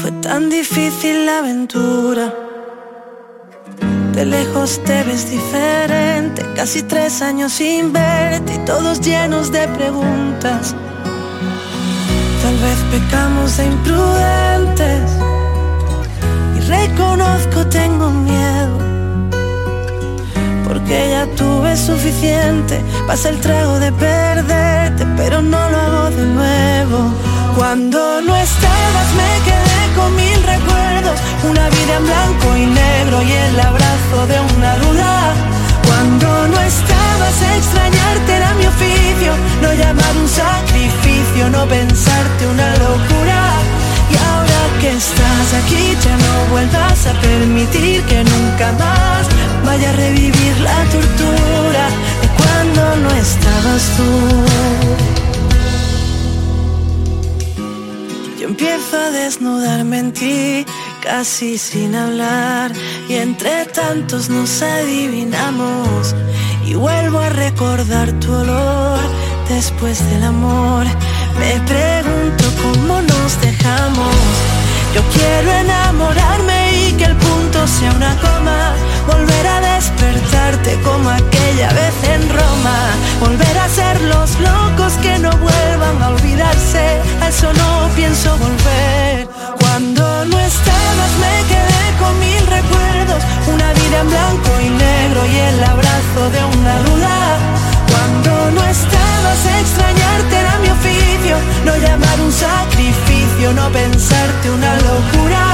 Fue 0.00 0.10
tan 0.22 0.48
difícil 0.48 1.26
la 1.26 1.40
aventura. 1.40 2.32
De 4.14 4.24
lejos 4.24 4.82
te 4.84 5.02
ves 5.02 5.30
diferente. 5.30 6.42
Casi 6.54 6.82
tres 6.82 7.20
años 7.20 7.52
sin 7.52 7.92
verte 7.92 8.54
y 8.54 8.58
todos 8.64 9.02
llenos 9.02 9.52
de 9.52 9.68
preguntas. 9.76 10.74
Tal 12.42 12.54
vez 12.60 12.78
pecamos 12.90 13.58
de 13.58 13.66
imprudentes. 13.66 15.25
Reconozco, 16.66 17.64
tengo 17.68 18.10
miedo. 18.10 18.78
Porque 20.66 21.10
ya 21.10 21.26
tuve 21.36 21.76
suficiente. 21.76 22.82
Pasa 23.06 23.28
el 23.28 23.40
trago 23.40 23.78
de 23.78 23.92
perderte, 23.92 25.06
pero 25.16 25.42
no 25.42 25.70
lo 25.70 25.78
hago 25.78 26.10
de 26.10 26.24
nuevo. 26.24 26.98
Cuando 27.56 28.20
no 28.20 28.34
estabas 28.34 29.08
me 29.20 29.30
quedé 29.46 29.80
con 29.94 30.16
mil 30.16 30.42
recuerdos. 30.42 31.16
Una 31.48 31.68
vida 31.68 31.96
en 31.98 32.04
blanco 32.04 32.56
y 32.56 32.66
negro 32.66 33.22
y 33.22 33.32
el 33.32 33.60
abrazo 33.60 34.26
de 34.26 34.38
una 34.56 34.76
duda. 34.76 35.34
Cuando 35.86 36.48
no 36.48 36.60
estabas 36.60 37.36
extrañarte 37.58 38.34
era 38.34 38.52
mi 38.54 38.66
oficio. 38.66 39.32
No 39.62 39.72
llamar 39.72 40.16
un 40.20 40.28
sacrificio, 40.28 41.48
no 41.48 41.64
pensarte 41.66 42.35
permitir 47.38 48.02
que 48.04 48.24
nunca 48.24 48.72
más 48.72 49.26
vaya 49.64 49.90
a 49.90 49.92
revivir 49.92 50.54
la 50.68 50.80
tortura 50.94 51.84
de 52.22 52.28
cuando 52.38 52.82
no 53.02 53.10
estabas 53.10 53.82
tú. 53.96 54.12
Yo 58.38 58.48
empiezo 58.48 58.96
a 59.06 59.10
desnudarme 59.10 59.98
en 59.98 60.12
ti, 60.12 60.66
casi 61.02 61.58
sin 61.58 61.94
hablar, 61.94 62.72
y 63.08 63.14
entre 63.14 63.66
tantos 63.66 64.28
nos 64.30 64.62
adivinamos. 64.62 66.14
Y 66.64 66.74
vuelvo 66.74 67.18
a 67.18 67.28
recordar 67.28 68.08
tu 68.20 68.32
olor 68.32 69.00
después 69.48 69.96
del 70.10 70.24
amor. 70.24 70.84
Me 71.40 71.52
pregunto 71.72 72.44
cómo 72.62 73.02
nos 73.02 73.40
dejamos. 73.40 74.16
Yo 74.94 75.02
quiero 75.14 75.50
enamorarme 75.64 76.65
punto 77.56 77.66
sea 77.66 77.90
una 77.92 78.14
coma. 78.16 78.74
Volver 79.06 79.46
a 79.46 79.60
despertarte 79.60 80.78
como 80.82 81.10
aquella 81.10 81.68
vez 81.72 81.94
en 82.14 82.28
Roma. 82.28 82.78
Volver 83.20 83.58
a 83.58 83.68
ser 83.68 84.00
los 84.02 84.30
locos 84.40 84.92
que 85.02 85.18
no 85.18 85.30
vuelvan 85.30 86.02
a 86.02 86.08
olvidarse. 86.08 87.00
A 87.22 87.28
eso 87.28 87.52
no 87.52 87.88
pienso 87.94 88.36
volver. 88.38 89.28
Cuando 89.60 90.24
no 90.26 90.38
estabas 90.38 91.12
me 91.22 91.34
quedé 91.52 91.84
con 92.00 92.18
mil 92.20 92.46
recuerdos. 92.46 93.22
Una 93.54 93.72
vida 93.72 94.00
en 94.00 94.08
blanco 94.08 94.50
y 94.60 94.70
negro 94.70 95.20
y 95.26 95.36
el 95.36 95.64
abrazo 95.64 96.20
de 96.34 96.42
una 96.58 96.74
duda. 96.88 97.16
Cuando 97.90 98.50
no 98.56 98.62
estabas 98.64 99.40
extrañarte 99.60 100.34
era 100.44 100.58
mi 100.62 100.68
oficio. 100.78 101.36
No 101.64 101.76
llamar 101.76 102.20
un 102.20 102.32
sacrificio, 102.32 103.52
no 103.52 103.68
pensarte 103.70 104.50
una 104.50 104.74
locura. 104.74 105.44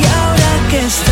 Y 0.00 0.04
ahora 0.04 0.50
que 0.70 0.86
estás 0.86 1.11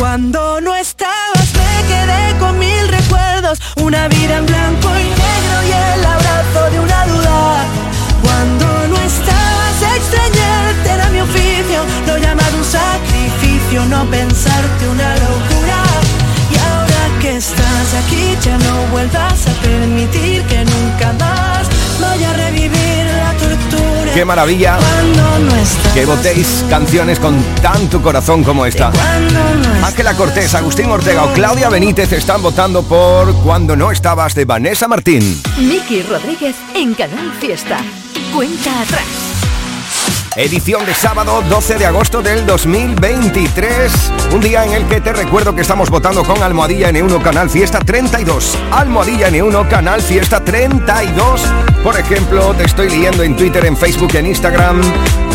cuando 0.00 0.62
no 0.62 0.74
estabas 0.74 1.48
me 1.60 1.86
quedé 1.86 2.38
con 2.38 2.58
mil 2.58 2.88
recuerdos. 2.88 3.60
Una 3.76 4.08
vida 4.08 4.38
en 4.38 4.46
blanco 4.46 4.88
y 4.98 5.04
negro 5.04 5.56
y 5.68 5.72
el 5.92 6.04
abrazo 6.06 6.70
de 6.72 6.80
una 6.80 7.06
duda. 7.06 7.64
Cuando 8.22 8.66
no 8.88 8.96
estabas 8.96 9.76
extrañarte 9.96 10.90
era 10.90 11.08
mi 11.10 11.20
oficio. 11.20 11.84
No 12.06 12.16
llamar 12.16 12.50
un 12.54 12.64
sacrificio 12.64 13.84
no 13.90 14.10
pensarte 14.10 14.88
una 14.88 15.14
locura. 15.16 15.82
Y 16.50 16.56
ahora 16.56 17.20
que 17.20 17.36
estás 17.36 17.88
aquí 18.02 18.38
ya 18.42 18.56
no 18.56 18.86
vuelvas 18.92 19.46
a 19.48 19.59
qué 24.14 24.24
maravilla 24.24 24.78
que 25.94 26.04
votéis 26.04 26.64
canciones 26.68 27.18
con 27.18 27.42
tanto 27.62 28.00
corazón 28.02 28.42
como 28.44 28.66
esta. 28.66 28.90
Ángela 29.84 30.14
Cortés, 30.14 30.54
Agustín 30.54 30.90
Ortega 30.90 31.24
o 31.24 31.32
Claudia 31.32 31.68
Benítez 31.68 32.12
están 32.12 32.42
votando 32.42 32.82
por 32.82 33.34
Cuando 33.42 33.76
no 33.76 33.90
estabas 33.90 34.34
de 34.34 34.44
Vanessa 34.44 34.88
Martín. 34.88 35.40
Miki 35.58 36.02
Rodríguez 36.02 36.56
en 36.74 36.94
Canal 36.94 37.32
Fiesta. 37.40 37.78
Cuenta 38.34 38.82
atrás. 38.82 39.19
Edición 40.36 40.86
de 40.86 40.94
sábado 40.94 41.42
12 41.48 41.74
de 41.76 41.86
agosto 41.86 42.22
del 42.22 42.46
2023. 42.46 43.92
Un 44.32 44.40
día 44.40 44.64
en 44.64 44.72
el 44.72 44.86
que 44.86 45.00
te 45.00 45.12
recuerdo 45.12 45.56
que 45.56 45.62
estamos 45.62 45.90
votando 45.90 46.22
con 46.22 46.40
Almohadilla 46.40 46.90
N1 46.90 47.20
Canal 47.20 47.50
Fiesta 47.50 47.80
32. 47.80 48.56
Almohadilla 48.70 49.28
N1 49.28 49.68
Canal 49.68 50.00
Fiesta 50.00 50.38
32. 50.44 51.42
Por 51.82 51.98
ejemplo, 51.98 52.54
te 52.54 52.62
estoy 52.62 52.90
leyendo 52.90 53.24
en 53.24 53.34
Twitter, 53.34 53.66
en 53.66 53.76
Facebook, 53.76 54.14
en 54.14 54.26
Instagram. 54.26 54.80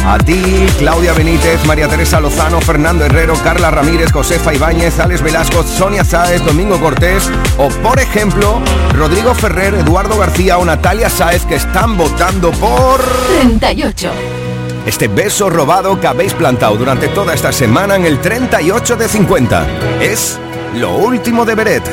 A 0.05 0.17
ti, 0.17 0.65
Claudia 0.79 1.11
Benítez, 1.11 1.65
María 1.65 1.89
Teresa 1.89 2.21
Lozano, 2.21 2.61
Fernando 2.61 3.03
Herrero, 3.03 3.33
Carla 3.43 3.71
Ramírez, 3.71 4.13
Josefa 4.13 4.53
Ibáñez, 4.53 4.99
Alex 4.99 5.21
Velasco, 5.21 5.63
Sonia 5.63 6.05
Sáez, 6.05 6.41
Domingo 6.45 6.79
Cortés 6.79 7.29
o, 7.57 7.67
por 7.67 7.99
ejemplo, 7.99 8.61
Rodrigo 8.93 9.35
Ferrer, 9.35 9.73
Eduardo 9.73 10.17
García 10.17 10.57
o 10.57 10.63
Natalia 10.63 11.09
Sáez 11.09 11.43
que 11.45 11.55
están 11.55 11.97
votando 11.97 12.51
por... 12.51 13.01
38. 13.39 14.44
Este 14.85 15.07
beso 15.07 15.49
robado 15.49 15.99
que 15.99 16.05
habéis 16.05 16.33
plantado 16.33 16.75
durante 16.75 17.07
toda 17.07 17.33
esta 17.33 17.51
semana 17.51 17.95
en 17.95 18.05
el 18.05 18.21
38 18.21 18.95
de 18.95 19.07
50. 19.07 19.67
Es 19.99 20.39
lo 20.75 20.95
último 20.95 21.43
de 21.43 21.55
Beret. 21.55 21.83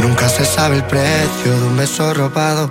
Nunca 0.00 0.28
se 0.30 0.46
sabe 0.46 0.76
el 0.76 0.84
precio 0.84 1.58
de 1.60 1.66
un 1.66 1.76
beso 1.76 2.14
robado 2.14 2.70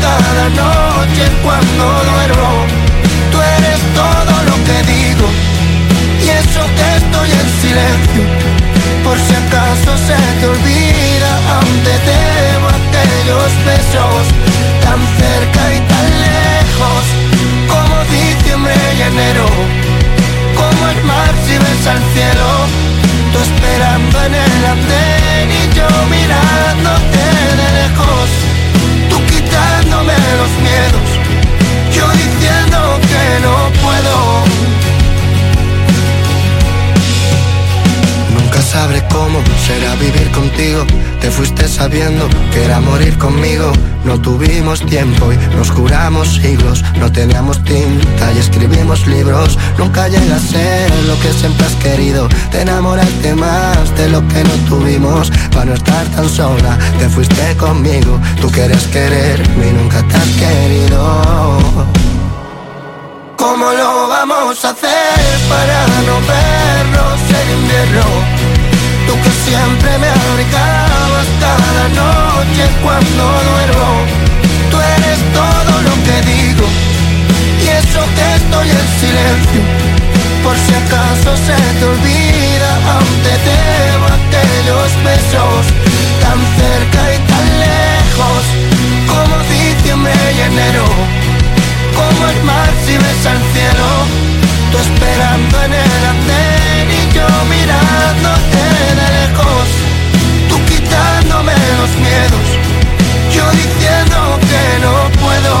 cada 0.00 0.46
noche 0.62 1.24
cuando 1.42 1.84
duermo. 2.10 2.50
Tú 3.32 3.38
eres 3.56 3.80
todo 4.00 4.34
lo 4.48 4.56
que 4.66 4.78
digo 4.94 5.26
y 6.24 6.28
eso 6.42 6.62
que 6.76 6.86
estoy 7.00 7.28
en 7.40 7.48
silencio. 7.62 8.22
Por 9.04 9.16
si 9.18 9.34
acaso 9.34 9.90
se 10.06 10.18
te 10.38 10.46
olvida, 10.46 11.30
aún 11.54 11.76
te 11.86 11.94
debo 12.10 12.66
aquellos 12.80 13.50
besos 13.66 14.22
sabiendo 41.80 42.28
que 42.52 42.62
era 42.66 42.78
morir 42.78 43.16
conmigo. 43.16 43.72
No 44.04 44.20
tuvimos 44.20 44.84
tiempo 44.84 45.32
y 45.32 45.36
nos 45.56 45.70
juramos 45.70 46.28
siglos. 46.28 46.84
No 46.98 47.10
teníamos 47.10 47.56
tinta 47.64 48.24
y 48.34 48.38
escribimos 48.38 49.06
libros. 49.06 49.58
Nunca 49.78 50.06
llega 50.08 50.36
a 50.36 50.38
ser 50.38 50.90
lo 51.08 51.18
que 51.20 51.32
siempre 51.32 51.64
has 51.66 51.76
querido. 51.76 52.28
Te 52.50 52.60
enamoraste 52.60 53.34
más 53.34 53.96
de 53.96 54.10
lo 54.10 54.20
que 54.28 54.44
no 54.44 54.54
tuvimos. 54.68 55.30
Para 55.54 55.64
no 55.66 55.74
estar 55.74 56.06
tan 56.08 56.28
sola 56.28 56.78
te 56.98 57.08
fuiste 57.08 57.56
conmigo. 57.56 58.20
Tú 58.42 58.50
quieres 58.50 58.86
quererme 58.88 59.68
y 59.68 59.72
nunca 59.72 60.02
te 60.08 60.16
has 60.18 60.32
querido. 60.44 61.00
¿Cómo 63.38 63.66
lo 63.72 64.08
vamos 64.08 64.64
a 64.66 64.70
hacer 64.70 65.30
para 65.48 65.78
no 66.06 66.16
vernos 66.34 67.20
en 67.40 67.46
invierno? 67.58 68.04
Tú 69.06 69.14
que 69.24 69.30
siempre 69.48 69.98
me 69.98 70.10
cada 71.40 71.84
noche 72.02 72.64
cuando 72.82 73.22
duermo. 73.48 73.90
Tú 74.70 74.76
eres 74.96 75.18
todo 75.40 75.72
lo 75.86 75.94
que 76.06 76.16
digo 76.32 76.66
y 77.64 77.66
eso 77.80 78.00
que 78.16 78.26
estoy 78.40 78.68
en 78.70 78.86
silencio. 79.00 79.62
Por 80.44 80.56
si 80.56 80.74
acaso 80.74 81.30
se 81.46 81.56
te 81.78 81.84
olvida, 81.84 82.70
aún 82.92 83.14
te 83.26 83.34
debo 83.50 84.06
aquellos 84.20 84.88
besos 85.04 85.62
tan 86.22 86.38
cerca 86.58 87.00
y 87.14 87.18
tan 87.30 87.46
lejos 87.66 88.42
como 89.10 89.34
diciembre 89.48 90.14
y 90.36 90.40
enero 90.40 90.84
como 91.94 92.28
el 92.28 92.42
mar 92.44 92.70
si 92.86 92.96
ves 92.96 93.26
al 93.26 93.40
cielo 93.52 94.30
Tú 94.70 94.78
esperando 94.78 95.62
en 95.64 95.72
el 95.72 96.02
andén 96.12 96.86
y 96.90 97.14
yo 97.14 97.26
mirándote 97.50 99.09
los 101.80 101.90
miedos. 101.96 102.46
Yo 103.34 103.44
diciendo 103.52 104.18
que 104.50 104.64
no 104.84 104.94
puedo. 105.22 105.56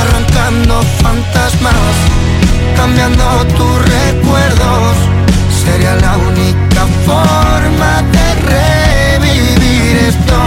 Arrancando 0.00 0.82
fantasmas 1.02 1.96
Cambiando 2.76 3.26
tus 3.58 3.76
recuerdos. 3.96 4.96
Sería 5.62 5.94
la 5.96 6.16
única 6.30 6.82
forma 7.08 7.92
de 8.14 8.26
revivir 8.52 9.96
esto. 10.12 10.40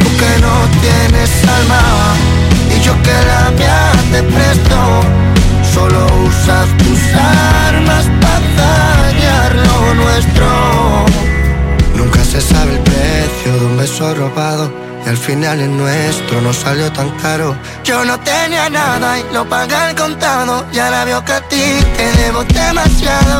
Tú 0.00 0.08
que 0.20 0.32
no 0.44 0.54
tienes 0.84 1.30
alma 1.58 1.82
y 2.74 2.80
yo 2.80 2.92
que 3.06 3.16
la 3.30 3.50
mía 3.58 3.92
te 4.12 4.22
presto. 4.34 4.78
Solo 5.74 6.00
usas 6.28 6.66
tus 6.82 7.01
al 15.12 15.18
final 15.18 15.60
el 15.60 15.76
nuestro 15.76 16.40
no 16.40 16.54
salió 16.54 16.90
tan 16.90 17.10
caro. 17.18 17.54
Yo 17.84 18.02
no 18.02 18.18
tenía 18.20 18.70
nada 18.70 19.18
y 19.18 19.24
lo 19.34 19.46
pagué 19.46 19.74
al 19.74 19.94
contado. 19.94 20.64
Y 20.72 20.78
ahora 20.78 21.04
veo 21.04 21.22
que 21.22 21.32
a 21.32 21.40
ti 21.50 21.64
te 21.98 22.06
debo 22.20 22.42
demasiado. 22.44 23.38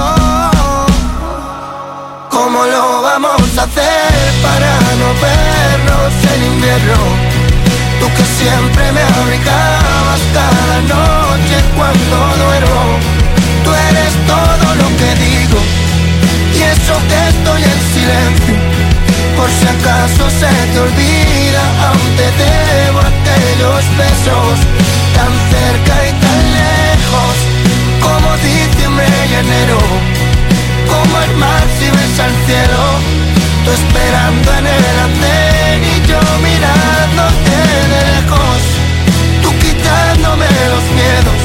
¿Cómo 2.29 2.65
lo 2.67 3.01
vamos 3.01 3.49
a 3.57 3.63
hacer 3.63 4.13
para 4.47 4.73
no 5.01 5.09
vernos 5.27 6.13
en 6.35 6.41
invierno? 6.53 6.99
Tú 8.01 8.07
que 8.17 8.25
siempre 8.41 8.85
me 8.97 9.03
abrigabas 9.17 10.21
cada 10.39 10.77
noche 10.95 11.57
cuando 11.75 12.17
duermo. 12.45 12.85
Tú 13.65 13.71
eres 13.89 14.13
todo 14.33 14.67
lo 14.81 14.89
que 14.99 15.11
digo 15.25 15.59
y 16.55 16.63
eso 16.75 16.95
que 17.09 17.19
estoy 17.33 17.63
en 17.63 17.81
silencio. 17.95 18.72
Por 19.37 19.51
si 19.51 19.67
acaso 19.67 20.31
se 20.31 20.53
te 20.73 20.79
olvida, 20.79 21.65
aún 21.89 22.09
te 22.19 22.29
debo 22.43 23.01
aquellos 23.01 23.83
besos 23.97 24.59
tan 25.17 25.33
cerca 25.53 25.95
y 26.09 26.13
tan 26.25 26.41
lejos 26.61 27.35
como 28.01 28.37
diciembre 28.37 29.07
y 29.31 29.35
enero 29.35 30.23
como 30.93 31.19
el 31.23 31.37
mar 31.37 31.65
si 31.79 31.87
ves 31.91 32.21
al 32.21 32.35
cielo 32.47 32.83
Tú 33.65 33.71
esperando 33.71 34.49
en 34.59 34.67
el 34.67 34.99
andén 35.07 35.79
y 35.93 35.97
yo 36.11 36.21
mirándote 36.49 37.57
de 37.73 37.83
lejos 37.97 38.61
Tú 39.43 39.51
quitándome 39.59 40.47
los 40.73 40.85
miedos 40.99 41.41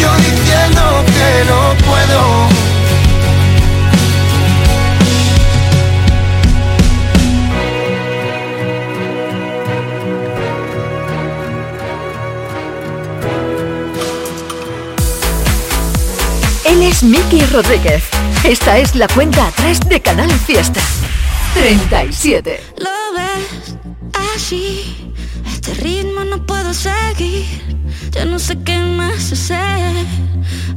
Yo 0.00 0.08
diciendo 0.28 1.04
que 1.16 1.30
no 1.50 1.73
es 16.88 17.02
Miki 17.02 17.40
Rodríguez. 17.46 18.04
Esta 18.44 18.78
es 18.78 18.94
la 18.94 19.08
cuenta 19.08 19.46
atrás 19.46 19.80
de 19.88 20.00
Canal 20.00 20.30
Fiesta. 20.30 20.80
37. 21.54 22.60
Lo 22.78 22.90
ves 23.16 23.76
así 24.34 25.04
este 25.46 25.74
ritmo 25.82 26.24
no 26.24 26.44
puedo 26.44 26.74
seguir. 26.74 27.46
Ya 28.10 28.26
no 28.26 28.38
sé 28.38 28.58
qué 28.64 28.78
más 28.78 29.32
hacer 29.32 29.94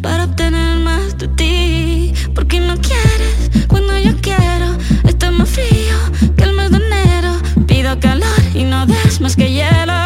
para 0.01 0.23
obtener 0.23 0.79
más 0.79 1.17
de 1.17 1.27
ti. 1.27 2.13
Porque 2.33 2.61
no 2.61 2.75
quieres 2.77 3.67
cuando 3.67 3.97
yo 3.97 4.15
quiero. 4.21 4.77
Está 5.03 5.29
más 5.31 5.49
frío 5.49 5.97
que 6.37 6.43
el 6.45 6.53
mes 6.53 6.71
de 6.71 6.77
enero. 6.77 7.33
Pido 7.67 7.99
calor 7.99 8.41
y 8.53 8.63
no 8.63 8.85
des 8.85 9.19
más 9.19 9.35
que 9.35 9.51
hielo. 9.51 9.96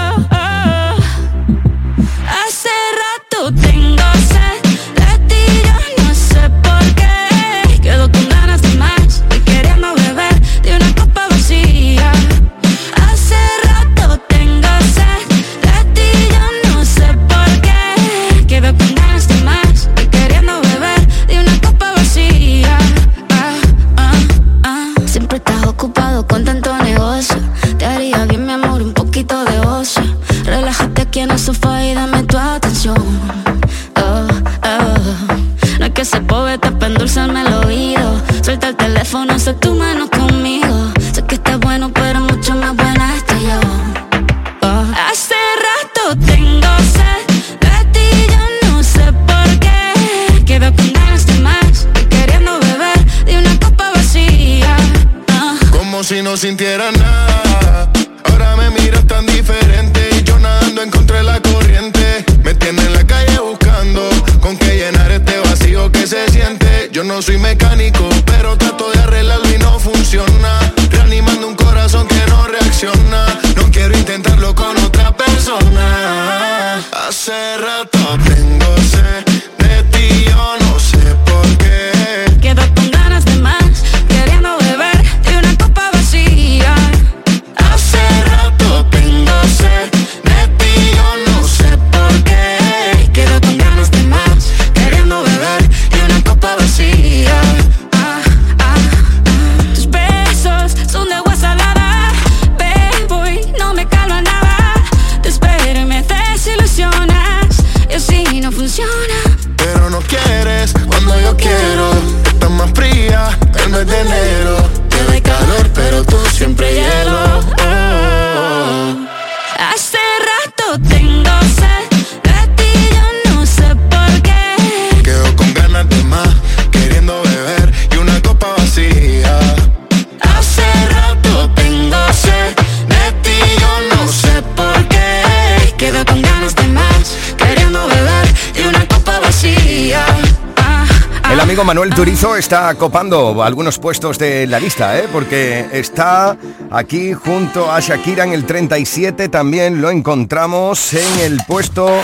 Manuel 141.64 141.94
Turizo 141.94 142.36
está 142.36 142.74
copando 142.76 143.44
algunos 143.44 143.78
puestos 143.78 144.18
de 144.18 144.48
la 144.48 144.60
lista, 144.60 144.98
¿eh? 144.98 145.08
porque 145.12 145.68
está 145.72 146.36
aquí 146.72 147.14
junto 147.14 147.72
a 147.72 147.80
Shakira 147.80 148.24
en 148.24 148.34
el 148.34 148.46
37, 148.46 149.30
también 149.30 149.82
lo 149.82 149.92
encontramos 149.92 150.94
en 150.94 151.20
el 151.20 151.40
puesto... 151.48 152.04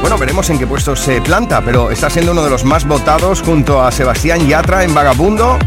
Bueno, 0.00 0.16
veremos 0.16 0.48
en 0.50 0.58
qué 0.58 0.66
puesto 0.66 0.96
se 0.96 1.20
planta, 1.20 1.62
pero 1.62 1.90
está 1.90 2.08
siendo 2.08 2.32
uno 2.32 2.42
de 2.42 2.50
los 2.50 2.64
más 2.64 2.86
votados 2.86 3.42
junto 3.42 3.82
a 3.82 3.92
Sebastián 3.92 4.48
Yatra 4.48 4.84
en 4.84 4.94
Vagabundo 4.94 5.58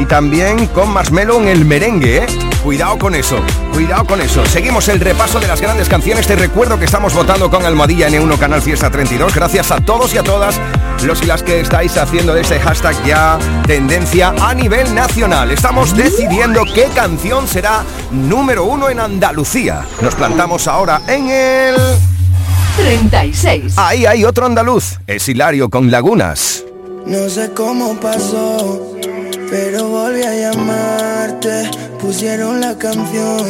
y 0.00 0.06
también 0.06 0.66
con 0.68 0.90
Marshmello 0.90 1.40
en 1.40 1.48
el 1.48 1.64
merengue, 1.64 2.18
¿eh? 2.18 2.45
Cuidado 2.66 2.98
con 2.98 3.14
eso, 3.14 3.36
cuidado 3.72 4.04
con 4.04 4.20
eso. 4.20 4.44
Seguimos 4.44 4.88
el 4.88 4.98
repaso 4.98 5.38
de 5.38 5.46
las 5.46 5.60
grandes 5.60 5.88
canciones. 5.88 6.26
Te 6.26 6.34
recuerdo 6.34 6.80
que 6.80 6.84
estamos 6.84 7.14
votando 7.14 7.48
con 7.48 7.64
Almohadilla 7.64 8.08
N1 8.08 8.36
Canal 8.40 8.60
Fiesta 8.60 8.90
32. 8.90 9.32
Gracias 9.32 9.70
a 9.70 9.80
todos 9.80 10.12
y 10.12 10.18
a 10.18 10.24
todas 10.24 10.60
los 11.04 11.22
y 11.22 11.26
las 11.26 11.44
que 11.44 11.60
estáis 11.60 11.96
haciendo 11.96 12.34
de 12.34 12.40
ese 12.40 12.58
hashtag 12.58 13.00
ya 13.04 13.38
tendencia 13.68 14.34
a 14.40 14.52
nivel 14.52 14.92
nacional. 14.96 15.52
Estamos 15.52 15.96
decidiendo 15.96 16.64
qué 16.74 16.86
canción 16.92 17.46
será 17.46 17.84
número 18.10 18.64
uno 18.64 18.90
en 18.90 18.98
Andalucía. 18.98 19.82
Nos 20.02 20.16
plantamos 20.16 20.66
ahora 20.66 21.02
en 21.06 21.30
el... 21.30 21.76
36. 22.78 23.74
Ahí 23.76 24.06
hay 24.06 24.24
otro 24.24 24.44
andaluz. 24.44 24.98
Es 25.06 25.28
Hilario 25.28 25.70
con 25.70 25.92
Lagunas. 25.92 26.64
No 27.06 27.28
sé 27.28 27.52
cómo 27.54 27.94
pasó, 28.00 28.96
pero 29.50 29.88
volví 29.88 30.22
a 30.22 30.34
llamarte. 30.34 31.70
Pusieron 32.00 32.60
la 32.60 32.76
canción 32.76 33.46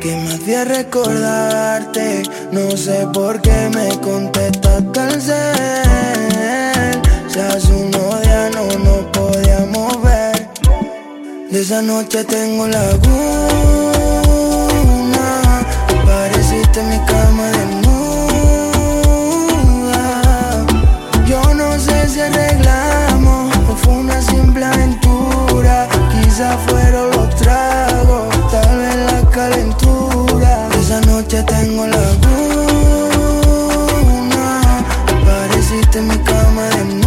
que 0.00 0.16
me 0.16 0.34
hacía 0.34 0.64
recordarte. 0.64 2.22
No 2.52 2.70
sé 2.76 3.06
por 3.12 3.40
qué 3.40 3.70
me 3.74 3.88
contestaste 4.00 5.00
al 5.00 5.20
cel. 5.20 7.02
Si 7.28 7.38
hace 7.40 7.72
unos 7.72 8.22
días 8.22 8.50
no 8.54 8.66
nos 8.84 9.04
podíamos 9.12 10.02
ver. 10.02 10.48
De 11.50 11.60
esa 11.60 11.82
noche 11.82 12.24
tengo 12.24 12.66
laguna. 12.66 13.28
Pareciste 16.04 16.82
mi 16.82 16.98
cama 17.06 17.44
desnuda. 17.56 17.98
Yo 21.26 21.54
no 21.54 21.78
sé 21.78 22.08
si 22.08 22.20
arreglamos 22.20 22.87
Quizá 26.48 26.58
fueron 26.66 27.10
los 27.10 27.28
tragos, 27.36 28.50
tal 28.50 28.78
vez 28.78 28.96
la 29.12 29.20
calentura. 29.30 30.68
Esa 30.80 30.98
noche 31.02 31.42
tengo 31.42 31.86
laguna. 31.86 33.26
Pareciste 35.26 36.00
mi 36.00 36.16
cama 36.16 36.62
desnuda. 36.70 37.04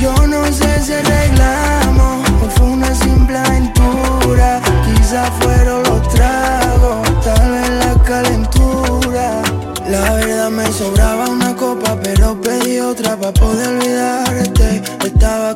Yo 0.00 0.12
no 0.26 0.44
sé 0.46 0.80
si 0.84 0.92
arreglamos 0.92 2.28
o 2.44 2.50
fue 2.50 2.66
una 2.66 2.92
simple 2.96 3.38
aventura. 3.38 4.60
Quizá 4.84 5.30
fueron 5.38 5.84
los 5.84 6.08
tragos, 6.08 7.08
tal 7.22 7.48
vez 7.52 7.70
la 7.70 7.94
calentura. 8.02 9.40
La 9.88 10.14
verdad 10.14 10.50
me 10.50 10.66
sobraba 10.72 11.28
una 11.28 11.54
copa, 11.54 11.96
pero 12.02 12.40
pedí 12.40 12.80
otra 12.80 13.16
para 13.16 13.32
poder 13.34 13.68
olvidarte. 13.68 14.61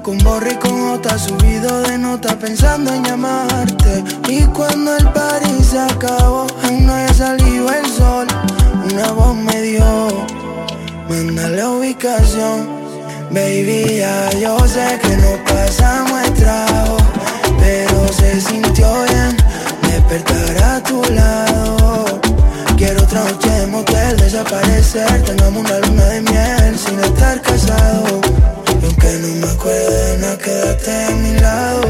Con 0.07 0.18
borra 0.18 0.52
y 0.52 0.54
con 0.54 0.90
otra, 0.90 1.18
subido 1.18 1.80
de 1.82 1.98
nota 1.98 2.38
pensando 2.38 2.94
en 2.94 3.02
llamarte. 3.02 4.04
Y 4.28 4.42
cuando 4.44 4.96
el 4.96 5.04
party 5.11 5.64
se 5.64 5.80
acabó, 5.80 6.46
aún 6.62 6.86
no 6.86 6.92
había 6.92 7.12
salido 7.12 7.68
el 7.72 7.86
sol. 7.86 8.28
Una 8.88 9.11
voz 9.11 9.34
me 9.34 9.62
dio, 9.62 10.24
mándale 11.09 11.66
ubicación. 11.66 12.68
Baby, 13.32 13.96
ya 13.98 14.30
yo 14.38 14.57
sé 14.68 14.96
que 15.02 15.16
no 15.16 15.44
pasamos 15.44 16.22
el 16.22 16.34
trago, 16.34 16.96
pero 17.59 18.12
se 18.12 18.40
sintió 18.40 18.88
bien 19.11 19.36
despertar 19.82 20.62
a 20.62 20.82
tu 20.84 21.02
lado. 21.14 22.20
Quiero 22.76 23.02
otra 23.02 23.24
noche 23.24 23.50
de 23.50 23.66
motel, 23.66 24.16
desaparecer, 24.18 25.24
tengamos 25.24 25.68
una 25.68 25.78
luna 25.80 26.04
de 26.04 26.20
miel 26.20 26.78
sin 26.78 27.00
estar 27.00 27.42
casado. 27.42 28.20
Aunque 28.85 29.18
no 29.22 29.29
me 29.41 29.49
acuerdo 29.53 29.91
de 29.91 30.18
nada, 30.18 30.39
quédate 30.39 31.05
a 31.05 31.11
mi 31.11 31.33
lado. 31.41 31.83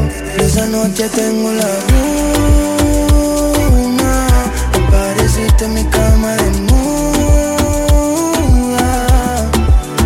noche 0.71 1.09
tengo 1.09 1.51
la 1.51 1.69
luna. 3.69 4.27
Apareciste 4.73 5.65
en 5.65 5.73
mi 5.73 5.83
cama 5.85 6.35
de 6.35 6.47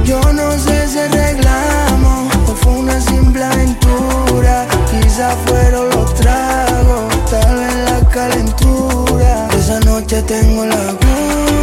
Yo 0.05 0.19
no 0.33 0.51
sé 0.59 0.87
si 0.87 0.99
arreglamos 0.99 2.33
o 2.47 2.55
fue 2.55 2.73
una 2.73 2.99
simple 2.99 3.43
aventura. 3.43 4.67
Quizá 4.89 5.35
fueron 5.45 5.89
los 5.89 6.13
tragos, 6.15 7.13
tal 7.29 7.55
vez 7.55 7.75
la 7.89 7.99
calentura. 8.09 9.47
Esa 9.57 9.79
noche 9.81 10.21
tengo 10.23 10.65
la 10.65 10.91
luna. 11.01 11.53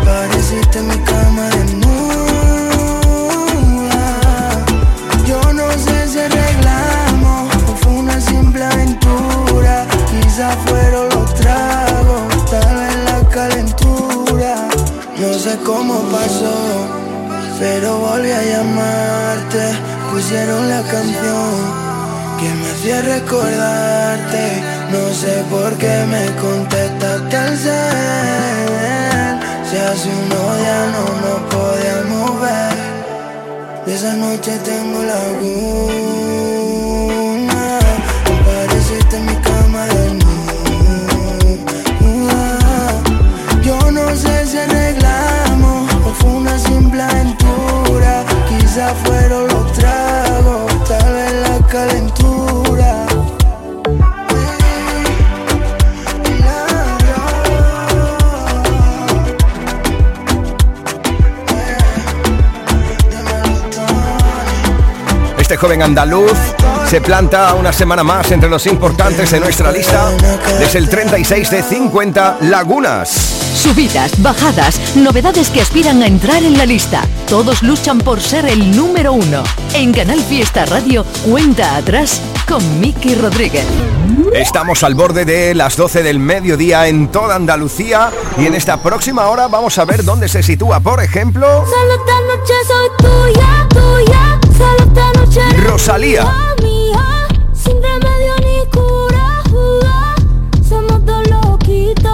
Apareciste 0.00 0.78
en 0.78 0.88
mi 0.88 0.96
cama 0.98 1.11
Fueron 10.50 11.08
los 11.10 11.34
tragos, 11.34 12.50
tal 12.50 12.74
vez 12.74 12.96
la 13.04 13.28
calentura. 13.28 14.68
No 15.18 15.34
sé 15.34 15.56
cómo 15.64 16.00
pasó, 16.10 16.56
pero 17.60 17.98
volví 17.98 18.32
a 18.32 18.42
llamarte. 18.42 19.72
Pusieron 20.10 20.68
la 20.68 20.82
canción 20.82 21.52
que 22.40 22.48
me 22.54 22.70
hacía 22.72 23.02
recordarte. 23.02 24.62
No 24.90 25.14
sé 25.14 25.44
por 25.48 25.72
qué 25.78 26.04
me 26.10 26.26
contestaste 26.40 27.36
al 27.36 27.58
ser. 27.58 29.38
Si 29.70 29.76
hace 29.76 30.08
unos 30.08 30.58
días 30.58 30.86
no 30.96 31.04
nos 31.24 31.40
podíamos 31.54 32.40
ver. 32.40 33.86
De 33.86 33.94
esa 33.94 34.14
noche 34.14 34.58
tengo 34.64 35.02
la 35.04 35.20
luna. 35.40 36.61
Joven 65.62 65.80
andaluz 65.80 66.32
se 66.88 67.00
planta 67.00 67.54
una 67.54 67.72
semana 67.72 68.02
más 68.02 68.32
entre 68.32 68.48
los 68.48 68.66
importantes 68.66 69.30
de 69.30 69.38
nuestra 69.38 69.70
lista 69.70 70.10
desde 70.58 70.80
el 70.80 70.88
36 70.88 71.50
de 71.52 71.62
50 71.62 72.38
lagunas. 72.40 73.08
Subidas, 73.54 74.20
bajadas, 74.20 74.96
novedades 74.96 75.50
que 75.50 75.60
aspiran 75.60 76.02
a 76.02 76.08
entrar 76.08 76.42
en 76.42 76.58
la 76.58 76.66
lista. 76.66 77.02
Todos 77.28 77.62
luchan 77.62 77.98
por 77.98 78.20
ser 78.20 78.46
el 78.46 78.76
número 78.76 79.12
uno. 79.12 79.44
En 79.72 79.92
Canal 79.92 80.18
Fiesta 80.18 80.66
Radio, 80.66 81.06
cuenta 81.24 81.76
atrás 81.76 82.20
con 82.48 82.80
Miki 82.80 83.14
Rodríguez. 83.14 83.64
Estamos 84.34 84.82
al 84.82 84.96
borde 84.96 85.24
de 85.24 85.54
las 85.54 85.76
12 85.76 86.02
del 86.02 86.18
mediodía 86.18 86.88
en 86.88 87.06
toda 87.06 87.36
Andalucía 87.36 88.10
y 88.36 88.46
en 88.46 88.56
esta 88.56 88.82
próxima 88.82 89.28
hora 89.28 89.46
vamos 89.46 89.78
a 89.78 89.84
ver 89.84 90.02
dónde 90.02 90.28
se 90.28 90.42
sitúa, 90.42 90.80
por 90.80 91.00
ejemplo, 91.00 91.64
Solo 91.66 91.92
esta 91.94 92.20
noche 92.20 92.54
soy 92.66 92.88
tuya, 92.98 93.68
tuya. 93.68 94.21
Rosalía. 95.64 96.24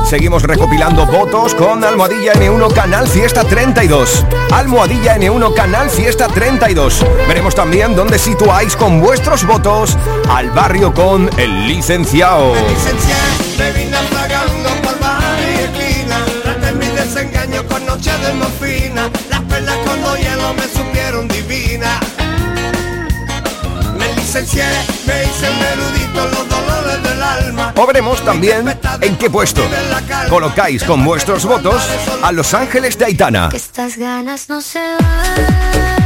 Seguimos 0.09 0.43
recopilando 0.43 1.05
votos 1.05 1.55
con 1.55 1.85
Almohadilla 1.85 2.33
N1 2.33 2.73
Canal 2.73 3.07
Fiesta 3.07 3.45
32. 3.45 4.25
Almohadilla 4.53 5.19
N1 5.19 5.53
Canal 5.53 5.91
Fiesta 5.91 6.29
32. 6.29 7.05
Veremos 7.27 7.55
también 7.55 7.95
dónde 7.95 8.19
situáis 8.19 8.75
con 8.75 9.01
vuestros 9.01 9.47
votos 9.47 9.97
al 10.31 10.51
barrio 10.51 10.95
con 10.95 11.29
el 11.39 11.67
licenciado. 11.67 12.55
Me 24.59 24.65
licencié, 24.65 25.07
me 25.07 25.25
hice 25.25 25.51
un 25.51 25.63
erudito 25.63 26.25
en 26.25 26.31
los 26.31 26.49
dolores 26.49 27.03
del 27.03 27.23
alma 27.23 27.73
O 27.77 27.87
veremos 27.87 28.25
también 28.25 28.79
en 29.01 29.17
qué 29.17 29.31
puesto 29.31 29.63
colocáis 30.29 30.83
con 30.85 31.05
vuestros 31.05 31.45
votos 31.45 31.83
a 32.23 32.33
Los 32.33 32.53
Ángeles 32.55 32.99
de 32.99 33.07
Aitana. 33.07 33.49
Que 33.51 33.57
estas 33.57 33.97
ganas 33.97 34.49
no 34.49 34.61
se 34.61 34.79
van. 34.79 35.98